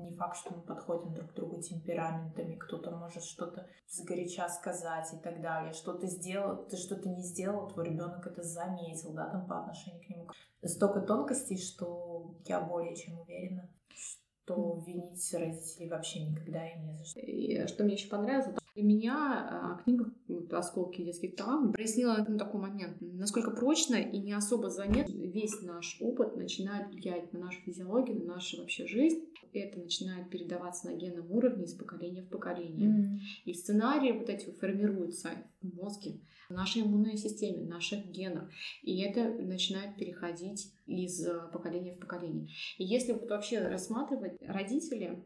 не 0.00 0.12
факт, 0.12 0.36
что 0.36 0.54
мы 0.54 0.62
подходим 0.62 1.12
друг 1.14 1.32
к 1.32 1.34
другу 1.34 1.60
темпераментами, 1.60 2.54
кто-то 2.54 2.90
может 2.92 3.24
что-то 3.24 3.66
сгоряча 3.88 4.48
сказать 4.48 5.12
и 5.12 5.18
так 5.18 5.40
далее, 5.40 5.72
что 5.72 5.94
ты 5.94 6.06
сделал, 6.06 6.64
ты 6.66 6.76
что-то 6.76 7.08
не 7.08 7.22
сделал, 7.22 7.68
твой 7.68 7.86
ребенок 7.86 8.26
это 8.26 8.42
заметил, 8.42 9.12
да, 9.12 9.28
там 9.28 9.46
по 9.46 9.60
отношению 9.60 10.04
к 10.04 10.08
нему. 10.08 10.28
Столько 10.64 11.00
тонкостей, 11.00 11.58
что 11.58 12.34
я 12.46 12.60
более 12.60 12.94
чем 12.94 13.18
уверена, 13.20 13.68
что 13.88 14.82
винить 14.86 15.34
родителей 15.34 15.88
вообще 15.88 16.24
никогда 16.24 16.68
и 16.68 16.78
не 16.78 16.96
за 16.96 17.04
что. 17.04 17.20
И 17.20 17.66
что 17.66 17.84
мне 17.84 17.94
еще 17.94 18.08
понравилось, 18.08 18.54
для 18.78 18.86
меня 18.86 19.48
а, 19.50 19.82
книга 19.82 20.12
«Осколки 20.52 21.02
детских 21.02 21.34
травм» 21.34 21.72
прояснила 21.72 22.24
ну, 22.28 22.38
такой 22.38 22.60
момент, 22.60 22.96
насколько 23.00 23.50
прочно 23.50 23.96
и 23.96 24.18
не 24.18 24.32
особо 24.32 24.70
заметно 24.70 25.12
весь 25.12 25.60
наш 25.62 25.96
опыт 26.00 26.36
начинает 26.36 26.88
влиять 26.94 27.32
на 27.32 27.40
нашу 27.40 27.60
физиологию, 27.62 28.20
на 28.20 28.34
нашу 28.34 28.58
вообще 28.58 28.86
жизнь. 28.86 29.24
Это 29.52 29.80
начинает 29.80 30.30
передаваться 30.30 30.90
на 30.90 30.94
генном 30.94 31.30
уровне 31.32 31.64
из 31.64 31.74
поколения 31.74 32.22
в 32.22 32.28
поколение. 32.28 32.88
Mm-hmm. 32.88 33.18
И 33.46 33.54
сценарии 33.54 34.12
вот 34.12 34.28
эти 34.28 34.50
формируются 34.50 35.30
в 35.60 35.74
мозге, 35.74 36.20
в 36.48 36.52
нашей 36.52 36.82
иммунной 36.82 37.16
системе, 37.16 37.64
в 37.64 37.68
наших 37.68 38.06
генах. 38.06 38.48
И 38.82 39.00
это 39.00 39.24
начинает 39.42 39.96
переходить 39.96 40.72
из 40.86 41.26
э, 41.26 41.48
поколения 41.52 41.94
в 41.94 41.98
поколение. 41.98 42.48
И 42.76 42.84
если 42.84 43.12
вот 43.12 43.28
вообще 43.28 43.58
рассматривать 43.60 44.36
родители, 44.42 45.24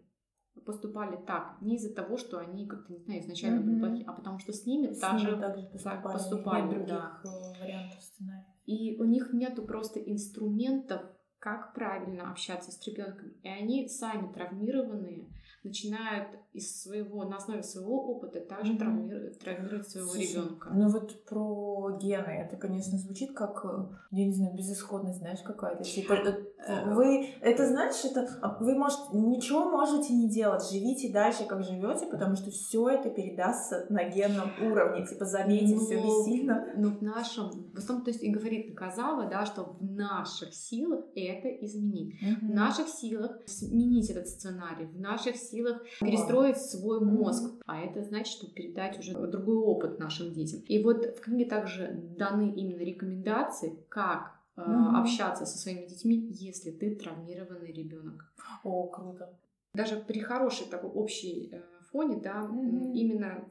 поступали 0.60 1.16
так 1.26 1.56
не 1.60 1.76
из-за 1.76 1.94
того, 1.94 2.16
что 2.16 2.38
они 2.38 2.66
как-то, 2.66 2.92
не 2.92 3.00
знаю, 3.00 3.20
изначально 3.20 3.60
mm-hmm. 3.60 3.64
были 3.64 3.80
плохие, 3.80 4.06
а 4.06 4.12
потому 4.12 4.38
что 4.38 4.52
с 4.52 4.66
ними 4.66 4.92
с 4.92 4.98
также, 4.98 5.36
также 5.38 5.66
поступали, 5.68 6.02
поступали 6.02 6.70
других 6.70 6.88
да. 6.88 7.20
Э, 7.24 7.60
вариантов 7.60 8.02
сценария. 8.02 8.46
И 8.66 8.96
у 9.00 9.04
них 9.04 9.32
нету 9.32 9.62
просто 9.62 10.00
инструментов, 10.00 11.02
как 11.38 11.74
правильно 11.74 12.30
общаться 12.30 12.70
с 12.70 12.86
ребенком. 12.86 13.30
И 13.42 13.48
они 13.48 13.88
сами 13.88 14.32
травмированные 14.32 15.28
начинают 15.64 16.38
из 16.52 16.82
своего, 16.82 17.24
на 17.24 17.36
основе 17.36 17.62
своего 17.62 18.12
опыта 18.12 18.40
также 18.40 18.74
mm-hmm. 18.74 18.78
травмирует, 18.78 19.38
травмирует 19.38 19.88
своего 19.88 20.10
Слушай, 20.10 20.32
ребенка. 20.32 20.70
Ну 20.72 20.88
вот 20.88 21.24
про 21.24 21.98
гены, 22.00 22.30
это, 22.30 22.56
конечно, 22.56 22.98
звучит 22.98 23.32
как, 23.32 23.64
э, 23.64 23.88
я 24.10 24.26
не 24.26 24.32
знаю, 24.32 24.54
безысходность, 24.54 25.18
знаешь, 25.18 25.40
какая-то. 25.40 25.84
Типа, 25.84 26.14
вы, 26.86 27.34
это 27.40 27.66
значит, 27.66 28.16
это, 28.16 28.38
а, 28.40 28.56
вы, 28.60 28.74
может, 28.74 28.98
ничего 29.12 29.70
можете 29.70 30.12
не 30.12 30.28
делать, 30.28 30.68
живите 30.70 31.12
дальше, 31.12 31.44
как 31.44 31.64
живете, 31.64 32.06
потому 32.06 32.36
что 32.36 32.50
все 32.50 32.88
это 32.88 33.10
передастся 33.10 33.86
на 33.88 34.04
генном 34.04 34.50
уровне, 34.60 35.06
типа, 35.06 35.24
заметьте, 35.24 35.76
все 35.78 35.96
бессильно. 35.96 36.68
Ну, 36.76 36.90
в 36.90 37.02
нашем, 37.02 37.50
в 37.72 37.78
основном, 37.78 38.04
то 38.04 38.10
есть 38.10 38.22
и 38.22 38.30
говорит 38.30 38.76
Казава, 38.76 39.28
да, 39.28 39.46
что 39.46 39.76
в 39.80 39.82
наших 39.82 40.54
силах 40.54 41.04
это 41.14 41.48
изменить. 41.48 42.14
Mm-hmm. 42.22 42.46
В 42.46 42.54
наших 42.54 42.88
силах 42.88 43.38
сменить 43.46 44.10
этот 44.10 44.28
сценарий, 44.28 44.86
в 44.86 45.00
наших 45.00 45.36
силах 45.36 45.82
перестроить 46.00 46.58
свой 46.58 47.00
мозг, 47.00 47.52
а 47.66 47.80
это 47.80 48.02
значит, 48.02 48.32
что 48.34 48.46
передать 48.46 48.98
уже 48.98 49.14
другой 49.14 49.56
опыт 49.56 49.98
нашим 49.98 50.32
детям. 50.32 50.60
И 50.66 50.82
вот 50.82 51.04
в 51.16 51.20
книге 51.20 51.48
также 51.48 52.00
даны 52.18 52.52
именно 52.54 52.80
рекомендации, 52.80 53.78
как 53.88 54.41
э, 54.66 54.70
mm 54.70 55.00
общаться 55.02 55.46
со 55.46 55.58
своими 55.58 55.86
детьми, 55.86 56.26
если 56.30 56.70
ты 56.70 56.94
травмированный 56.94 57.72
ребенок. 57.72 58.32
О, 58.64 58.86
круто. 58.86 59.38
Даже 59.74 59.96
при 59.96 60.20
хорошей 60.20 60.66
такой 60.66 60.90
общей 60.90 61.50
э, 61.52 61.60
фоне, 61.90 62.20
да, 62.20 62.48
mm 62.50 62.92
именно 62.94 63.48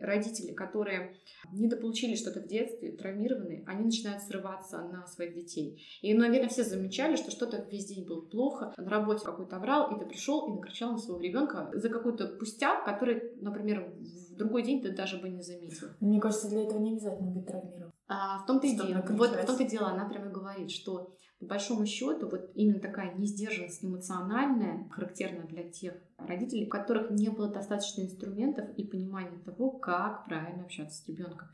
родители, 0.00 0.52
которые 0.52 1.16
недополучили 1.52 2.14
что-то 2.14 2.40
в 2.40 2.46
детстве, 2.46 2.92
травмированы, 2.92 3.64
они 3.66 3.84
начинают 3.84 4.22
срываться 4.22 4.82
на 4.82 5.06
своих 5.06 5.34
детей. 5.34 5.82
И, 6.02 6.14
наверное, 6.14 6.48
все 6.48 6.64
замечали, 6.64 7.16
что 7.16 7.30
что-то 7.30 7.64
весь 7.70 7.86
день 7.86 8.06
было 8.06 8.20
плохо, 8.20 8.74
на 8.76 8.90
работе 8.90 9.24
какой-то 9.24 9.58
врал, 9.58 9.94
и 9.94 9.98
ты 9.98 10.06
пришел 10.06 10.48
и 10.48 10.52
накричал 10.52 10.92
на 10.92 10.98
своего 10.98 11.20
ребенка 11.20 11.70
за 11.72 11.88
какой-то 11.88 12.26
пустяк, 12.26 12.84
который, 12.84 13.32
например, 13.40 13.92
в 13.98 14.36
другой 14.36 14.62
день 14.62 14.82
ты 14.82 14.90
даже 14.90 15.18
бы 15.18 15.28
не 15.28 15.42
заметил. 15.42 15.88
Мне 16.00 16.20
кажется, 16.20 16.48
для 16.48 16.62
этого 16.62 16.78
не 16.78 16.92
обязательно 16.92 17.30
быть 17.30 17.46
травмирован. 17.46 17.89
А, 18.12 18.38
в 18.38 18.46
том-то 18.46 18.66
и 18.66 18.74
дело. 18.74 19.04
Вот 19.10 19.30
в 19.30 19.46
том-то 19.46 19.62
и 19.62 19.68
дело, 19.68 19.90
она 19.90 20.08
прямо 20.08 20.30
говорит, 20.30 20.72
что 20.72 21.14
по 21.38 21.46
большому 21.46 21.86
счету, 21.86 22.28
вот 22.28 22.50
именно 22.54 22.80
такая 22.80 23.14
несдержанность 23.14 23.84
эмоциональная 23.84 24.88
характерна 24.90 25.46
для 25.46 25.70
тех 25.70 25.94
родителей, 26.26 26.66
у 26.66 26.70
которых 26.70 27.10
не 27.10 27.28
было 27.28 27.48
достаточно 27.48 28.02
инструментов 28.02 28.68
и 28.76 28.84
понимания 28.84 29.38
того, 29.44 29.70
как 29.70 30.24
правильно 30.26 30.64
общаться 30.64 31.02
с 31.02 31.08
ребенком. 31.08 31.48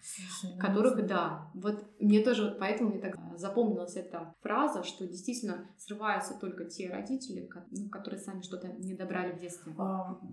Которых, 0.59 1.07
да, 1.07 1.50
вот 1.55 1.85
мне 2.00 2.22
тоже, 2.22 2.44
вот 2.44 2.59
поэтому 2.59 2.90
мне 2.90 3.00
так 3.00 3.16
запомнилась 3.37 3.96
эта 3.96 4.35
фраза, 4.40 4.83
что 4.83 5.07
действительно 5.07 5.68
срываются 5.79 6.35
только 6.38 6.64
те 6.64 6.90
родители, 6.90 7.48
ну, 7.70 7.88
которые 7.88 8.20
сами 8.20 8.42
что-то 8.42 8.68
не 8.68 8.94
добрали 8.94 9.33
в 9.33 9.38
детстве. 9.38 9.74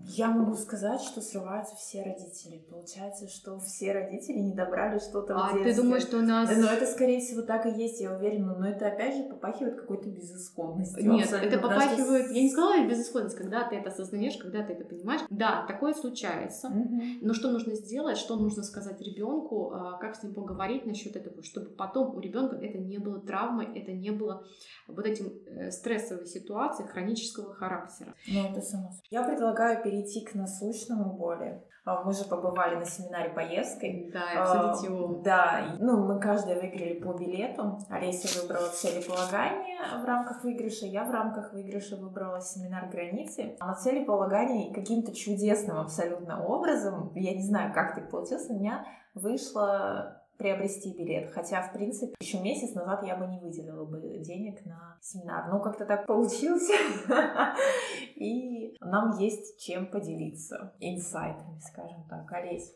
Я 0.08 0.28
могу 0.28 0.54
сказать, 0.54 1.00
что 1.00 1.20
срываются 1.20 1.74
все 1.76 2.02
родители. 2.02 2.64
Получается, 2.68 3.28
что 3.28 3.58
все 3.58 3.92
родители 3.92 4.38
не 4.38 4.54
добрали 4.54 4.98
что-то 4.98 5.34
а 5.34 5.48
в 5.48 5.52
детстве. 5.52 5.72
А 5.72 5.74
ты 5.74 5.82
думаешь, 5.82 6.02
что 6.02 6.18
у 6.18 6.22
нас... 6.22 6.50
Но 6.56 6.66
это, 6.66 6.86
скорее 6.86 7.20
всего, 7.20 7.42
так 7.42 7.66
и 7.66 7.70
есть, 7.70 8.00
я 8.00 8.16
уверена. 8.16 8.56
Но 8.56 8.68
это, 8.68 8.86
опять 8.86 9.16
же, 9.16 9.24
попахивает 9.24 9.80
какой-то 9.80 10.08
безысходностью. 10.08 11.12
Нет, 11.12 11.32
это 11.32 11.58
попахивает... 11.58 12.30
Я 12.30 12.42
не 12.42 12.50
сказала 12.50 12.86
безысходность, 12.86 13.36
когда 13.36 13.68
ты 13.68 13.76
это 13.76 13.90
осознаешь, 13.90 14.23
когда 14.32 14.62
ты 14.62 14.72
это 14.72 14.84
понимаешь. 14.84 15.22
Да, 15.30 15.64
такое 15.66 15.94
случается. 15.94 16.68
Угу. 16.68 17.02
Но 17.22 17.34
что 17.34 17.50
нужно 17.50 17.74
сделать, 17.74 18.18
что 18.18 18.36
нужно 18.36 18.62
сказать 18.62 19.00
ребенку, 19.00 19.72
а, 19.72 19.98
как 19.98 20.16
с 20.16 20.22
ним 20.22 20.34
поговорить 20.34 20.86
насчет 20.86 21.16
этого, 21.16 21.42
чтобы 21.42 21.70
потом 21.70 22.14
у 22.16 22.20
ребенка 22.20 22.56
это 22.56 22.78
не 22.78 22.98
было 22.98 23.20
травмой, 23.20 23.66
это 23.78 23.92
не 23.92 24.10
было 24.10 24.44
вот 24.86 25.06
этим 25.06 25.26
э, 25.46 25.70
стрессовой 25.70 26.26
ситуации 26.26 26.84
хронического 26.84 27.54
характера. 27.54 28.14
Ну, 28.28 28.50
это 28.50 28.60
само 28.60 28.90
Я 29.10 29.22
предлагаю 29.22 29.82
перейти 29.82 30.24
к 30.24 30.34
насущному 30.34 31.16
более. 31.16 31.64
А, 31.84 32.02
мы 32.02 32.12
же 32.14 32.24
побывали 32.24 32.76
на 32.76 32.86
семинаре 32.86 33.30
Поевской. 33.30 34.10
Да, 34.12 34.32
и 34.32 34.36
обсудить 34.36 34.90
его. 34.90 35.20
Да, 35.22 35.76
ну, 35.80 36.06
мы 36.06 36.18
каждая 36.18 36.58
выиграли 36.58 36.94
по 36.94 37.12
билету. 37.12 37.78
Олеся 37.90 38.40
выбрала 38.40 38.68
целеполагание 38.68 39.74
в 40.00 40.04
рамках 40.04 40.42
выигрыша, 40.44 40.86
я 40.86 41.04
в 41.04 41.10
рамках 41.10 41.52
выигрыша 41.52 41.96
выбрала 41.96 42.40
семинар 42.40 42.88
границы. 42.88 43.56
А 43.60 43.66
на 43.66 43.74
целеполагании 43.74 44.72
каким-то 44.72 45.14
чудесным 45.14 45.78
абсолютно 45.78 46.42
образом, 46.44 47.12
я 47.14 47.34
не 47.34 47.42
знаю, 47.42 47.72
как 47.74 47.94
так 47.94 48.10
получилось, 48.10 48.48
у 48.48 48.54
меня 48.54 48.86
вышло 49.14 50.22
приобрести 50.36 50.92
билет. 50.92 51.32
Хотя, 51.32 51.62
в 51.62 51.72
принципе, 51.72 52.14
еще 52.20 52.40
месяц 52.40 52.74
назад 52.74 53.04
я 53.04 53.16
бы 53.16 53.26
не 53.26 53.38
выделила 53.38 53.84
бы 53.84 54.18
денег 54.18 54.64
на 54.66 54.96
семинар. 55.00 55.48
Но 55.48 55.60
как-то 55.60 55.84
так 55.84 56.06
получилось. 56.06 56.68
И 58.16 58.76
нам 58.94 59.18
есть 59.18 59.58
чем 59.60 59.90
поделиться 59.90 60.74
инсайтами, 60.80 61.58
скажем 61.58 62.04
так. 62.08 62.30
Олесь, 62.32 62.72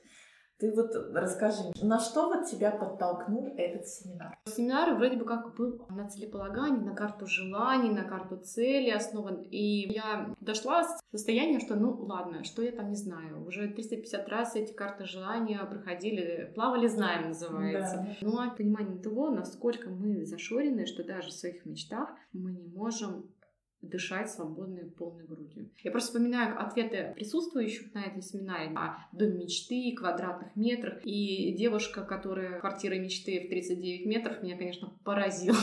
ты 0.58 0.72
вот 0.74 0.90
расскажи, 1.14 1.70
на 1.80 2.00
что 2.00 2.28
вот 2.28 2.46
тебя 2.46 2.72
подтолкнул 2.72 3.54
этот 3.56 3.86
семинар? 3.86 4.36
Семинар 4.46 4.96
вроде 4.96 5.16
бы 5.16 5.24
как 5.24 5.54
был 5.54 5.86
на 5.88 6.08
целеполагании, 6.08 6.84
на 6.84 6.96
карту 6.96 7.26
желаний, 7.26 7.90
на 7.90 8.02
карту 8.02 8.38
цели 8.38 8.90
основан. 8.90 9.42
И 9.42 9.92
я 9.92 10.34
дошла 10.40 10.82
с 10.82 11.00
состояния, 11.12 11.60
что 11.60 11.76
ну 11.76 11.92
ладно, 12.00 12.42
что 12.42 12.62
я 12.62 12.72
там 12.72 12.88
не 12.88 12.96
знаю. 12.96 13.46
Уже 13.46 13.68
350 13.68 14.28
раз 14.28 14.56
эти 14.56 14.72
карты 14.72 15.04
желания 15.04 15.64
проходили, 15.64 16.50
плавали 16.56 16.88
знаем 16.88 17.28
называется. 17.28 17.96
Да. 17.96 18.16
Ну 18.22 18.40
а 18.40 18.50
понимание 18.50 19.00
того, 19.00 19.30
насколько 19.30 19.90
мы 19.90 20.24
зашорены, 20.24 20.86
что 20.86 21.04
даже 21.04 21.28
в 21.28 21.34
своих 21.34 21.64
мечтах 21.66 22.08
мы 22.32 22.50
не 22.50 22.66
можем 22.66 23.30
дышать 23.82 24.30
свободной 24.30 24.84
полной 24.84 25.24
грудью. 25.24 25.70
Я 25.82 25.90
просто 25.90 26.08
вспоминаю 26.08 26.60
ответы 26.60 27.12
присутствующих 27.14 27.94
на 27.94 28.04
этом 28.04 28.22
семинаре 28.22 28.72
о 28.74 28.96
доме 29.12 29.44
мечты, 29.44 29.94
квадратных 29.96 30.56
метрах. 30.56 30.98
И 31.04 31.54
девушка, 31.56 32.02
которая 32.02 32.58
квартира 32.60 32.94
мечты 32.94 33.46
в 33.46 33.48
39 33.48 34.06
метров, 34.06 34.42
меня, 34.42 34.56
конечно, 34.56 34.92
поразила. 35.04 35.56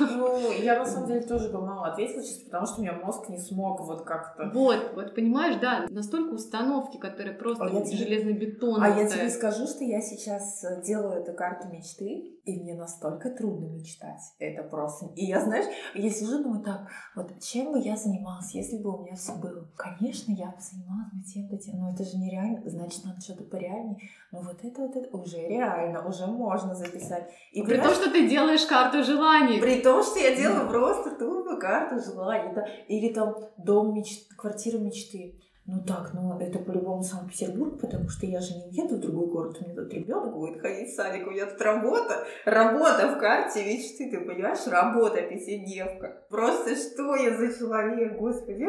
Ну, 0.00 0.52
я 0.52 0.78
на 0.78 0.86
самом 0.86 1.08
деле 1.08 1.22
тоже 1.22 1.48
бы 1.50 1.60
мало 1.60 1.88
ответила, 1.88 2.22
чисто 2.22 2.46
потому 2.46 2.66
что 2.66 2.80
у 2.80 2.82
меня 2.82 2.94
мозг 2.94 3.28
не 3.28 3.38
смог 3.38 3.80
вот 3.80 4.02
как-то... 4.02 4.50
Вот, 4.52 4.92
вот 4.94 5.14
понимаешь, 5.14 5.56
да, 5.60 5.86
настолько 5.90 6.34
установки, 6.34 6.96
которые 6.96 7.36
просто 7.36 7.64
а 7.64 7.68
железно-бетонные. 7.68 8.92
А 8.92 9.00
я 9.00 9.08
тебе 9.08 9.30
скажу, 9.30 9.66
что 9.66 9.84
я 9.84 10.00
сейчас 10.00 10.64
делаю 10.84 11.22
эту 11.22 11.32
карту 11.34 11.68
мечты, 11.68 12.34
и 12.44 12.60
мне 12.60 12.74
настолько 12.74 13.30
трудно 13.30 13.66
мечтать. 13.66 14.20
Это 14.38 14.62
просто... 14.64 15.06
И 15.16 15.24
я, 15.24 15.40
знаешь, 15.40 15.66
я 15.94 16.10
сижу, 16.10 16.42
думаю, 16.42 16.63
так, 16.64 16.88
вот 17.14 17.38
чем 17.40 17.72
бы 17.72 17.78
я 17.78 17.96
занималась, 17.96 18.54
если 18.54 18.78
бы 18.78 18.96
у 18.96 19.04
меня 19.04 19.14
все 19.14 19.34
было? 19.34 19.68
Конечно, 19.76 20.32
я 20.32 20.46
бы 20.46 20.60
занималась 20.60 21.12
бы 21.12 21.22
тем-то, 21.22 21.56
тем, 21.58 21.78
но 21.78 21.92
это 21.92 22.04
же 22.04 22.16
нереально, 22.16 22.62
значит, 22.68 23.04
надо 23.04 23.20
что-то 23.20 23.44
пореальнее. 23.44 23.98
Но 24.32 24.40
вот 24.40 24.64
это 24.64 24.82
вот 24.82 24.96
это 24.96 25.16
уже 25.16 25.46
реально, 25.46 26.06
уже 26.06 26.26
можно 26.26 26.74
записать. 26.74 27.30
И 27.52 27.62
при 27.62 27.76
том, 27.76 27.94
что 27.94 28.10
ты 28.10 28.28
делаешь 28.28 28.66
карту 28.66 29.04
желаний. 29.04 29.60
При 29.60 29.80
том, 29.80 30.02
что 30.02 30.18
я 30.18 30.34
делаю 30.34 30.68
просто 30.68 31.14
тупо 31.16 31.56
карту 31.56 32.02
желаний. 32.02 32.54
Да? 32.54 32.66
Или 32.88 33.12
там 33.12 33.34
дом 33.58 33.94
мечты, 33.94 34.34
квартира 34.34 34.78
мечты. 34.78 35.40
Ну 35.66 35.82
так, 35.82 36.12
ну 36.12 36.38
это 36.38 36.58
по-любому 36.58 37.02
Санкт-Петербург, 37.02 37.80
потому 37.80 38.10
что 38.10 38.26
я 38.26 38.38
же 38.40 38.54
не 38.54 38.66
уеду 38.66 38.96
в 38.96 39.00
другой 39.00 39.28
город, 39.28 39.56
у 39.60 39.64
меня 39.64 39.74
тут 39.74 39.94
ребенок 39.94 40.34
будет 40.34 40.60
ходить 40.60 40.90
в 40.90 40.94
садик, 40.94 41.26
у 41.26 41.30
меня 41.30 41.46
тут 41.46 41.60
работа, 41.62 42.26
работа 42.44 43.14
в 43.14 43.18
карте 43.18 43.64
мечты, 43.64 44.10
ты 44.10 44.20
понимаешь, 44.20 44.66
работа, 44.66 45.22
пятидневка. 45.22 46.22
Просто 46.28 46.76
что 46.76 47.16
я 47.16 47.34
за 47.34 47.58
человек, 47.58 48.18
господи. 48.18 48.68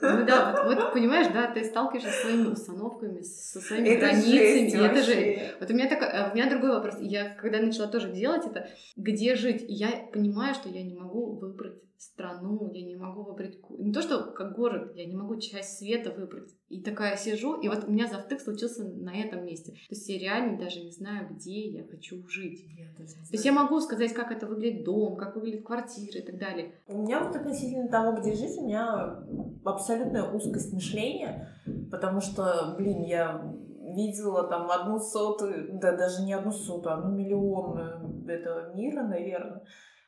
Ну 0.00 0.24
да, 0.24 0.64
вот, 0.64 0.76
вот 0.76 0.92
понимаешь, 0.94 1.30
да, 1.30 1.52
ты 1.52 1.62
сталкиваешься 1.62 2.10
со 2.10 2.22
своими 2.22 2.46
установками, 2.46 3.20
со 3.20 3.60
своими 3.60 3.88
это 3.90 4.06
границами. 4.06 4.38
Жесть, 4.38 4.74
это 4.74 5.02
же. 5.02 5.56
Вот 5.60 5.70
у 5.70 5.74
меня 5.74 5.88
так, 5.90 6.02
э, 6.02 6.30
у 6.30 6.34
меня 6.34 6.48
другой 6.48 6.70
вопрос. 6.70 6.94
Я 7.00 7.34
когда 7.34 7.60
начала 7.60 7.86
тоже 7.86 8.10
делать 8.10 8.46
это, 8.46 8.66
где 8.96 9.34
жить, 9.34 9.62
я 9.68 10.08
понимаю, 10.10 10.54
что 10.54 10.70
я 10.70 10.82
не 10.82 10.94
могу 10.94 11.36
выбрать 11.36 11.82
страну, 12.00 12.70
я 12.72 12.82
не 12.82 12.96
могу 12.96 13.24
выбрать... 13.24 13.58
Не 13.78 13.92
то, 13.92 14.00
что 14.00 14.32
как 14.32 14.56
город, 14.56 14.92
я 14.96 15.04
не 15.04 15.14
могу 15.14 15.36
часть 15.38 15.76
света 15.76 16.10
выбрать. 16.10 16.50
И 16.70 16.82
такая 16.82 17.14
сижу, 17.18 17.60
и 17.60 17.68
вот 17.68 17.84
у 17.84 17.92
меня 17.92 18.06
завтык 18.06 18.40
случился 18.40 18.84
на 18.84 19.14
этом 19.14 19.44
месте. 19.44 19.72
То 19.72 19.94
есть 19.94 20.08
я 20.08 20.18
реально 20.18 20.58
даже 20.58 20.82
не 20.82 20.92
знаю, 20.92 21.28
где 21.30 21.68
я 21.68 21.84
хочу 21.84 22.26
жить. 22.26 22.64
Я 22.78 22.86
то 22.94 23.02
есть 23.32 23.44
я 23.44 23.52
могу 23.52 23.80
сказать, 23.80 24.14
как 24.14 24.32
это 24.32 24.46
выглядит 24.46 24.84
дом, 24.84 25.16
как 25.16 25.36
выглядит 25.36 25.66
квартира 25.66 26.20
и 26.20 26.22
так 26.24 26.38
далее. 26.38 26.72
У 26.86 27.02
меня 27.02 27.22
вот 27.22 27.36
относительно 27.36 27.88
того, 27.88 28.18
где 28.18 28.34
жить, 28.34 28.56
у 28.56 28.66
меня 28.66 29.22
абсолютная 29.64 30.30
узкость 30.30 30.72
мышления, 30.72 31.54
потому 31.90 32.22
что, 32.22 32.76
блин, 32.78 33.02
я 33.02 33.54
видела 33.94 34.48
там 34.48 34.70
одну 34.70 34.98
сотую, 34.98 35.78
да 35.80 35.96
даже 35.96 36.22
не 36.22 36.32
одну 36.32 36.52
сотую, 36.52 36.94
одну 36.94 37.14
миллионную 37.14 38.24
этого 38.26 38.74
мира, 38.74 39.02
наверное. 39.02 39.62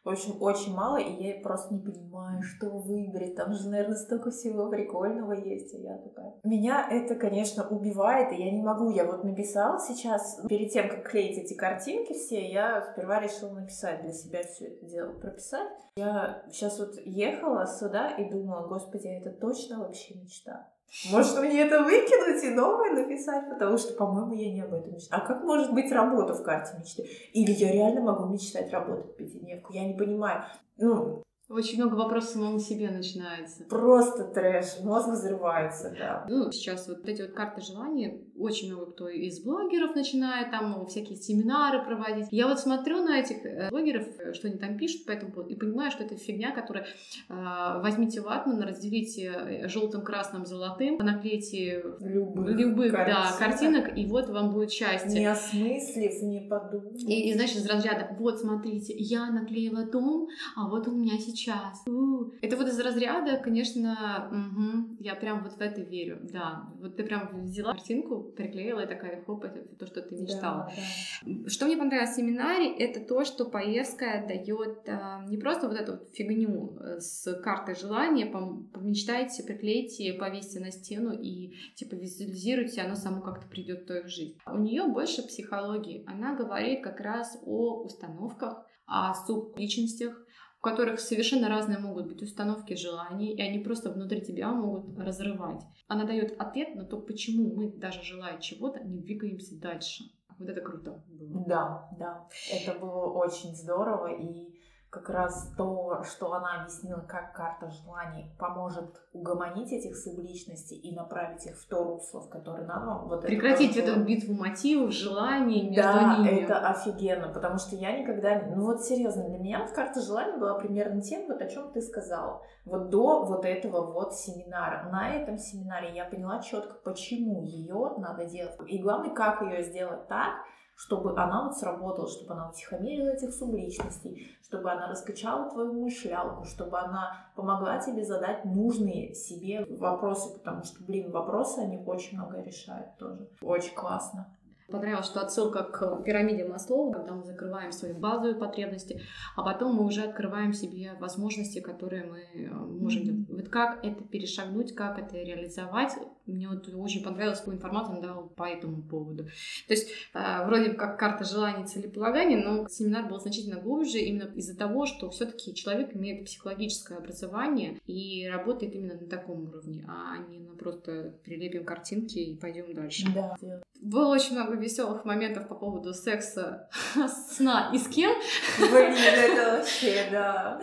В 0.04 0.08
общем, 0.08 0.42
очень 0.42 0.74
мало, 0.74 0.96
и 0.96 1.22
я 1.22 1.40
просто 1.40 1.74
не 1.74 1.80
понимаю, 1.80 2.42
что 2.42 2.70
выбрать. 2.70 3.36
Там 3.36 3.52
же, 3.52 3.68
наверное, 3.68 3.96
столько 3.96 4.30
всего 4.30 4.68
прикольного 4.68 5.32
есть, 5.32 5.72
а 5.74 5.78
я 5.78 5.96
такая. 5.98 6.34
Меня 6.42 6.88
это, 6.90 7.14
конечно, 7.14 7.68
убивает, 7.68 8.32
и 8.32 8.42
я 8.42 8.50
не 8.50 8.62
могу. 8.62 8.90
Я 8.90 9.04
вот 9.04 9.22
написала 9.22 9.78
сейчас, 9.78 10.40
перед 10.48 10.72
тем, 10.72 10.88
как 10.88 11.08
клеить 11.08 11.38
эти 11.38 11.54
картинки 11.54 12.14
все, 12.14 12.50
я 12.50 12.82
сперва 12.92 13.20
решила 13.20 13.52
написать 13.52 14.02
для 14.02 14.12
себя 14.12 14.42
все 14.42 14.66
это 14.66 14.86
дело, 14.86 15.12
прописать. 15.12 15.68
Я 15.96 16.42
сейчас 16.50 16.80
вот 16.80 16.96
ехала 17.04 17.66
сюда 17.66 18.10
и 18.10 18.28
думала, 18.28 18.66
господи, 18.66 19.06
а 19.06 19.20
это 19.20 19.30
точно 19.30 19.80
вообще 19.80 20.14
мечта? 20.14 20.68
Может, 21.10 21.38
мне 21.38 21.62
это 21.62 21.82
выкинуть 21.82 22.44
и 22.44 22.50
новое 22.50 22.92
написать, 22.92 23.48
потому 23.48 23.78
что, 23.78 23.94
по-моему, 23.94 24.34
я 24.34 24.52
не 24.52 24.60
об 24.60 24.74
этом 24.74 24.92
мечтаю. 24.92 25.22
А 25.22 25.26
как 25.26 25.42
может 25.42 25.72
быть 25.72 25.90
работа 25.90 26.34
в 26.34 26.42
карте 26.42 26.76
мечты? 26.78 27.08
Или 27.32 27.52
я 27.52 27.72
реально 27.72 28.02
могу 28.02 28.26
мечтать 28.26 28.70
работать 28.72 29.16
пятидневку? 29.16 29.72
Я 29.72 29.86
не 29.86 29.94
понимаю. 29.94 30.44
Ну, 30.76 31.22
очень 31.48 31.82
много 31.82 31.96
вопросов 31.96 32.32
самому 32.32 32.58
себе 32.58 32.90
начинается. 32.90 33.64
Просто 33.64 34.24
трэш, 34.24 34.80
мозг 34.80 35.08
взрывается, 35.08 35.94
да. 35.98 36.26
Ну, 36.28 36.50
сейчас 36.52 36.86
вот 36.88 37.06
эти 37.06 37.22
вот 37.22 37.32
карты 37.32 37.60
желаний, 37.60 38.24
очень 38.42 38.72
много 38.72 38.92
кто 38.92 39.08
из 39.08 39.40
блогеров 39.40 39.94
начинает 39.94 40.50
там 40.50 40.86
всякие 40.86 41.16
семинары 41.16 41.84
проводить. 41.84 42.26
Я 42.30 42.48
вот 42.48 42.60
смотрю 42.60 43.02
на 43.02 43.20
этих 43.20 43.44
э, 43.44 43.70
блогеров, 43.70 44.06
э, 44.18 44.32
что 44.32 44.48
они 44.48 44.58
там 44.58 44.76
пишут 44.76 45.06
по 45.06 45.12
этому 45.12 45.32
поводу, 45.32 45.50
и 45.50 45.56
понимаю, 45.56 45.90
что 45.90 46.04
это 46.04 46.16
фигня, 46.16 46.52
которая 46.52 46.84
э, 46.84 47.80
возьмите 47.82 48.20
ватман, 48.20 48.62
разделите 48.62 49.68
желтым, 49.68 50.02
красным, 50.02 50.46
золотым, 50.46 50.96
наклейте 50.98 51.82
любых, 52.00 52.48
любых 52.48 52.92
картинок. 52.92 53.22
Да, 53.22 53.36
картинок, 53.38 53.98
и 53.98 54.06
вот 54.06 54.28
вам 54.28 54.52
будет 54.52 54.70
счастье. 54.70 55.20
Не 55.20 55.26
осмыслив, 55.26 56.22
не 56.22 56.40
подумав. 56.48 56.94
И, 56.98 57.30
и 57.30 57.34
значит, 57.34 57.56
из 57.56 57.66
разряда, 57.66 58.14
вот 58.18 58.40
смотрите, 58.40 58.94
я 58.96 59.30
наклеила 59.30 59.84
дом, 59.84 60.28
а 60.56 60.68
вот 60.68 60.88
у 60.88 60.92
меня 60.92 61.18
сейчас 61.18 61.32
сейчас. 61.32 61.82
У-у. 61.86 62.32
Это 62.40 62.56
вот 62.56 62.68
из 62.68 62.78
разряда, 62.78 63.38
конечно, 63.38 64.28
угу, 64.30 64.96
я 65.00 65.14
прям 65.14 65.42
вот 65.42 65.54
в 65.54 65.60
это 65.60 65.80
верю, 65.80 66.18
да. 66.22 66.68
Вот 66.80 66.96
ты 66.96 67.04
прям 67.04 67.44
взяла 67.44 67.72
картинку, 67.72 68.31
приклеила 68.36 68.80
и 68.80 68.86
такая, 68.86 69.22
хоп, 69.24 69.44
это 69.44 69.60
то, 69.76 69.86
что 69.86 70.02
ты 70.02 70.14
мечтала. 70.14 70.68
Да, 70.68 71.32
да. 71.32 71.48
Что 71.48 71.66
мне 71.66 71.76
понравилось 71.76 72.10
в 72.10 72.16
семинаре, 72.16 72.76
это 72.76 73.00
то, 73.00 73.24
что 73.24 73.44
Паевская 73.44 74.26
дает 74.26 74.88
а, 74.88 75.24
не 75.26 75.36
просто 75.36 75.68
вот 75.68 75.76
эту 75.76 76.04
фигню 76.12 76.78
э, 76.78 77.00
с 77.00 77.32
картой 77.42 77.74
желания, 77.74 78.26
помечтайте, 78.26 79.42
приклейте, 79.42 80.12
повесьте 80.14 80.60
на 80.60 80.70
стену 80.70 81.12
и 81.12 81.54
типа 81.74 81.94
визуализируйте, 81.94 82.82
оно 82.82 82.94
само 82.94 83.22
как-то 83.22 83.46
придет 83.48 83.88
в 83.88 83.94
их 83.94 84.08
жизнь. 84.08 84.38
У 84.46 84.58
нее 84.58 84.86
больше 84.86 85.22
психологии. 85.22 86.04
Она 86.06 86.34
говорит 86.34 86.82
как 86.82 87.00
раз 87.00 87.38
о 87.44 87.82
установках, 87.84 88.64
о 88.86 89.14
субличностях, 89.14 90.22
у 90.62 90.68
которых 90.68 91.00
совершенно 91.00 91.48
разные 91.48 91.78
могут 91.78 92.06
быть 92.06 92.22
установки 92.22 92.74
желаний, 92.74 93.34
и 93.34 93.42
они 93.42 93.58
просто 93.58 93.90
внутри 93.90 94.20
тебя 94.20 94.52
могут 94.52 94.96
разрывать. 94.96 95.60
Она 95.88 96.04
дает 96.04 96.40
ответ 96.40 96.76
на 96.76 96.84
то, 96.84 97.00
почему 97.00 97.52
мы, 97.52 97.72
даже 97.72 98.04
желая 98.04 98.38
чего-то, 98.38 98.78
не 98.78 99.00
двигаемся 99.00 99.60
дальше. 99.60 100.04
Вот 100.38 100.48
это 100.48 100.60
круто 100.60 101.02
было. 101.08 101.44
Да, 101.48 101.88
да. 101.98 102.28
Это 102.52 102.78
было 102.78 103.06
очень 103.06 103.56
здорово, 103.56 104.14
и 104.14 104.54
как 104.92 105.08
раз 105.08 105.50
то, 105.56 106.02
что 106.04 106.34
она 106.34 106.60
объяснила, 106.60 107.00
как 107.00 107.32
карта 107.32 107.70
желаний 107.70 108.30
поможет 108.38 109.00
угомонить 109.14 109.72
этих 109.72 109.96
субличностей 109.96 110.76
и 110.76 110.94
направить 110.94 111.46
их 111.46 111.56
в 111.56 111.66
то 111.66 111.82
русло, 111.82 112.20
в 112.20 112.28
которое 112.28 112.66
надо. 112.66 113.06
Вот 113.06 113.22
Прекратить 113.22 113.74
это 113.78 113.92
эту 113.92 114.00
битву 114.04 114.34
мотивов, 114.34 114.92
желаний 114.92 115.70
между 115.70 115.82
да, 115.82 116.18
ними. 116.18 116.42
это 116.42 116.58
офигенно, 116.68 117.32
потому 117.32 117.56
что 117.56 117.74
я 117.74 117.98
никогда... 117.98 118.42
Ну 118.54 118.66
вот 118.66 118.82
серьезно, 118.82 119.26
для 119.30 119.38
меня 119.38 119.60
вот 119.60 119.70
карта 119.70 120.02
желаний 120.02 120.38
была 120.38 120.58
примерно 120.58 121.00
тем, 121.00 121.26
вот 121.26 121.40
о 121.40 121.48
чем 121.48 121.72
ты 121.72 121.80
сказала. 121.80 122.42
Вот 122.66 122.90
до 122.90 123.24
вот 123.24 123.46
этого 123.46 123.92
вот 123.92 124.14
семинара. 124.14 124.90
На 124.90 125.14
этом 125.14 125.38
семинаре 125.38 125.94
я 125.94 126.04
поняла 126.04 126.42
четко, 126.42 126.74
почему 126.84 127.42
ее 127.42 127.94
надо 127.96 128.26
делать. 128.26 128.56
И 128.68 128.78
главное, 128.78 129.14
как 129.14 129.40
ее 129.40 129.62
сделать 129.62 130.06
так, 130.08 130.34
чтобы 130.76 131.18
она 131.18 131.44
вот 131.44 131.56
сработала, 131.56 132.08
чтобы 132.08 132.32
она 132.34 132.50
утихомирила 132.50 133.08
этих 133.08 133.32
субличностей, 133.32 134.36
чтобы 134.42 134.70
она 134.70 134.88
раскачала 134.88 135.50
твою 135.50 135.72
мышлялку, 135.72 136.44
чтобы 136.44 136.78
она 136.78 137.26
помогла 137.36 137.78
тебе 137.78 138.04
задать 138.04 138.44
нужные 138.44 139.14
себе 139.14 139.64
вопросы, 139.68 140.32
потому 140.38 140.64
что, 140.64 140.82
блин, 140.84 141.10
вопросы, 141.10 141.60
они 141.60 141.78
очень 141.86 142.18
много 142.18 142.40
решают 142.40 142.96
тоже. 142.98 143.28
Очень 143.40 143.74
классно 143.74 144.26
понравилось, 144.72 145.06
что 145.06 145.20
отсылка 145.20 145.62
к 145.62 146.02
пирамиде 146.02 146.44
Маслоу, 146.44 146.90
когда 146.90 147.14
мы 147.14 147.24
закрываем 147.24 147.70
свои 147.70 147.92
базовые 147.92 148.34
потребности, 148.34 149.00
а 149.36 149.42
потом 149.42 149.74
мы 149.74 149.84
уже 149.84 150.02
открываем 150.02 150.52
себе 150.52 150.94
возможности, 150.98 151.60
которые 151.60 152.04
мы 152.04 152.20
э, 152.20 152.48
можем 152.48 153.04
делать. 153.04 153.28
Вот 153.28 153.48
как 153.48 153.84
это 153.84 154.02
перешагнуть, 154.02 154.74
как 154.74 154.98
это 154.98 155.16
реализовать, 155.18 155.92
мне 156.32 156.48
вот 156.48 156.68
очень 156.74 157.02
понравилась 157.02 157.38
какую 157.38 157.56
информацию 157.56 157.96
он 157.96 158.02
дал 158.02 158.28
по 158.28 158.44
этому 158.44 158.82
поводу. 158.82 159.24
То 159.66 159.74
есть 159.74 159.90
э, 160.14 160.46
вроде 160.46 160.70
как 160.70 160.98
карта 160.98 161.24
желаний 161.24 161.66
целеполагания, 161.66 162.38
но 162.38 162.68
семинар 162.68 163.08
был 163.08 163.20
значительно 163.20 163.60
глубже 163.60 163.98
именно 163.98 164.30
из-за 164.34 164.56
того, 164.56 164.86
что 164.86 165.10
все-таки 165.10 165.54
человек 165.54 165.94
имеет 165.94 166.24
психологическое 166.24 166.98
образование 166.98 167.78
и 167.86 168.28
работает 168.28 168.74
именно 168.74 168.94
на 168.94 169.06
таком 169.06 169.48
уровне, 169.48 169.84
а 169.88 170.18
не 170.28 170.38
на 170.40 170.54
просто 170.54 171.14
прилепим 171.24 171.64
картинки 171.64 172.18
и 172.18 172.36
пойдем 172.36 172.72
дальше. 172.74 173.06
Да. 173.14 173.36
Было 173.80 174.08
очень 174.08 174.34
много 174.34 174.54
веселых 174.54 175.04
моментов 175.04 175.48
по 175.48 175.54
поводу 175.54 175.92
секса, 175.92 176.68
сна 177.36 177.70
и 177.74 177.78
с 177.78 177.88
кем. 177.88 178.12
Блин, 178.58 178.94
это 178.94 179.58
вообще, 179.58 180.08
да. 180.10 180.60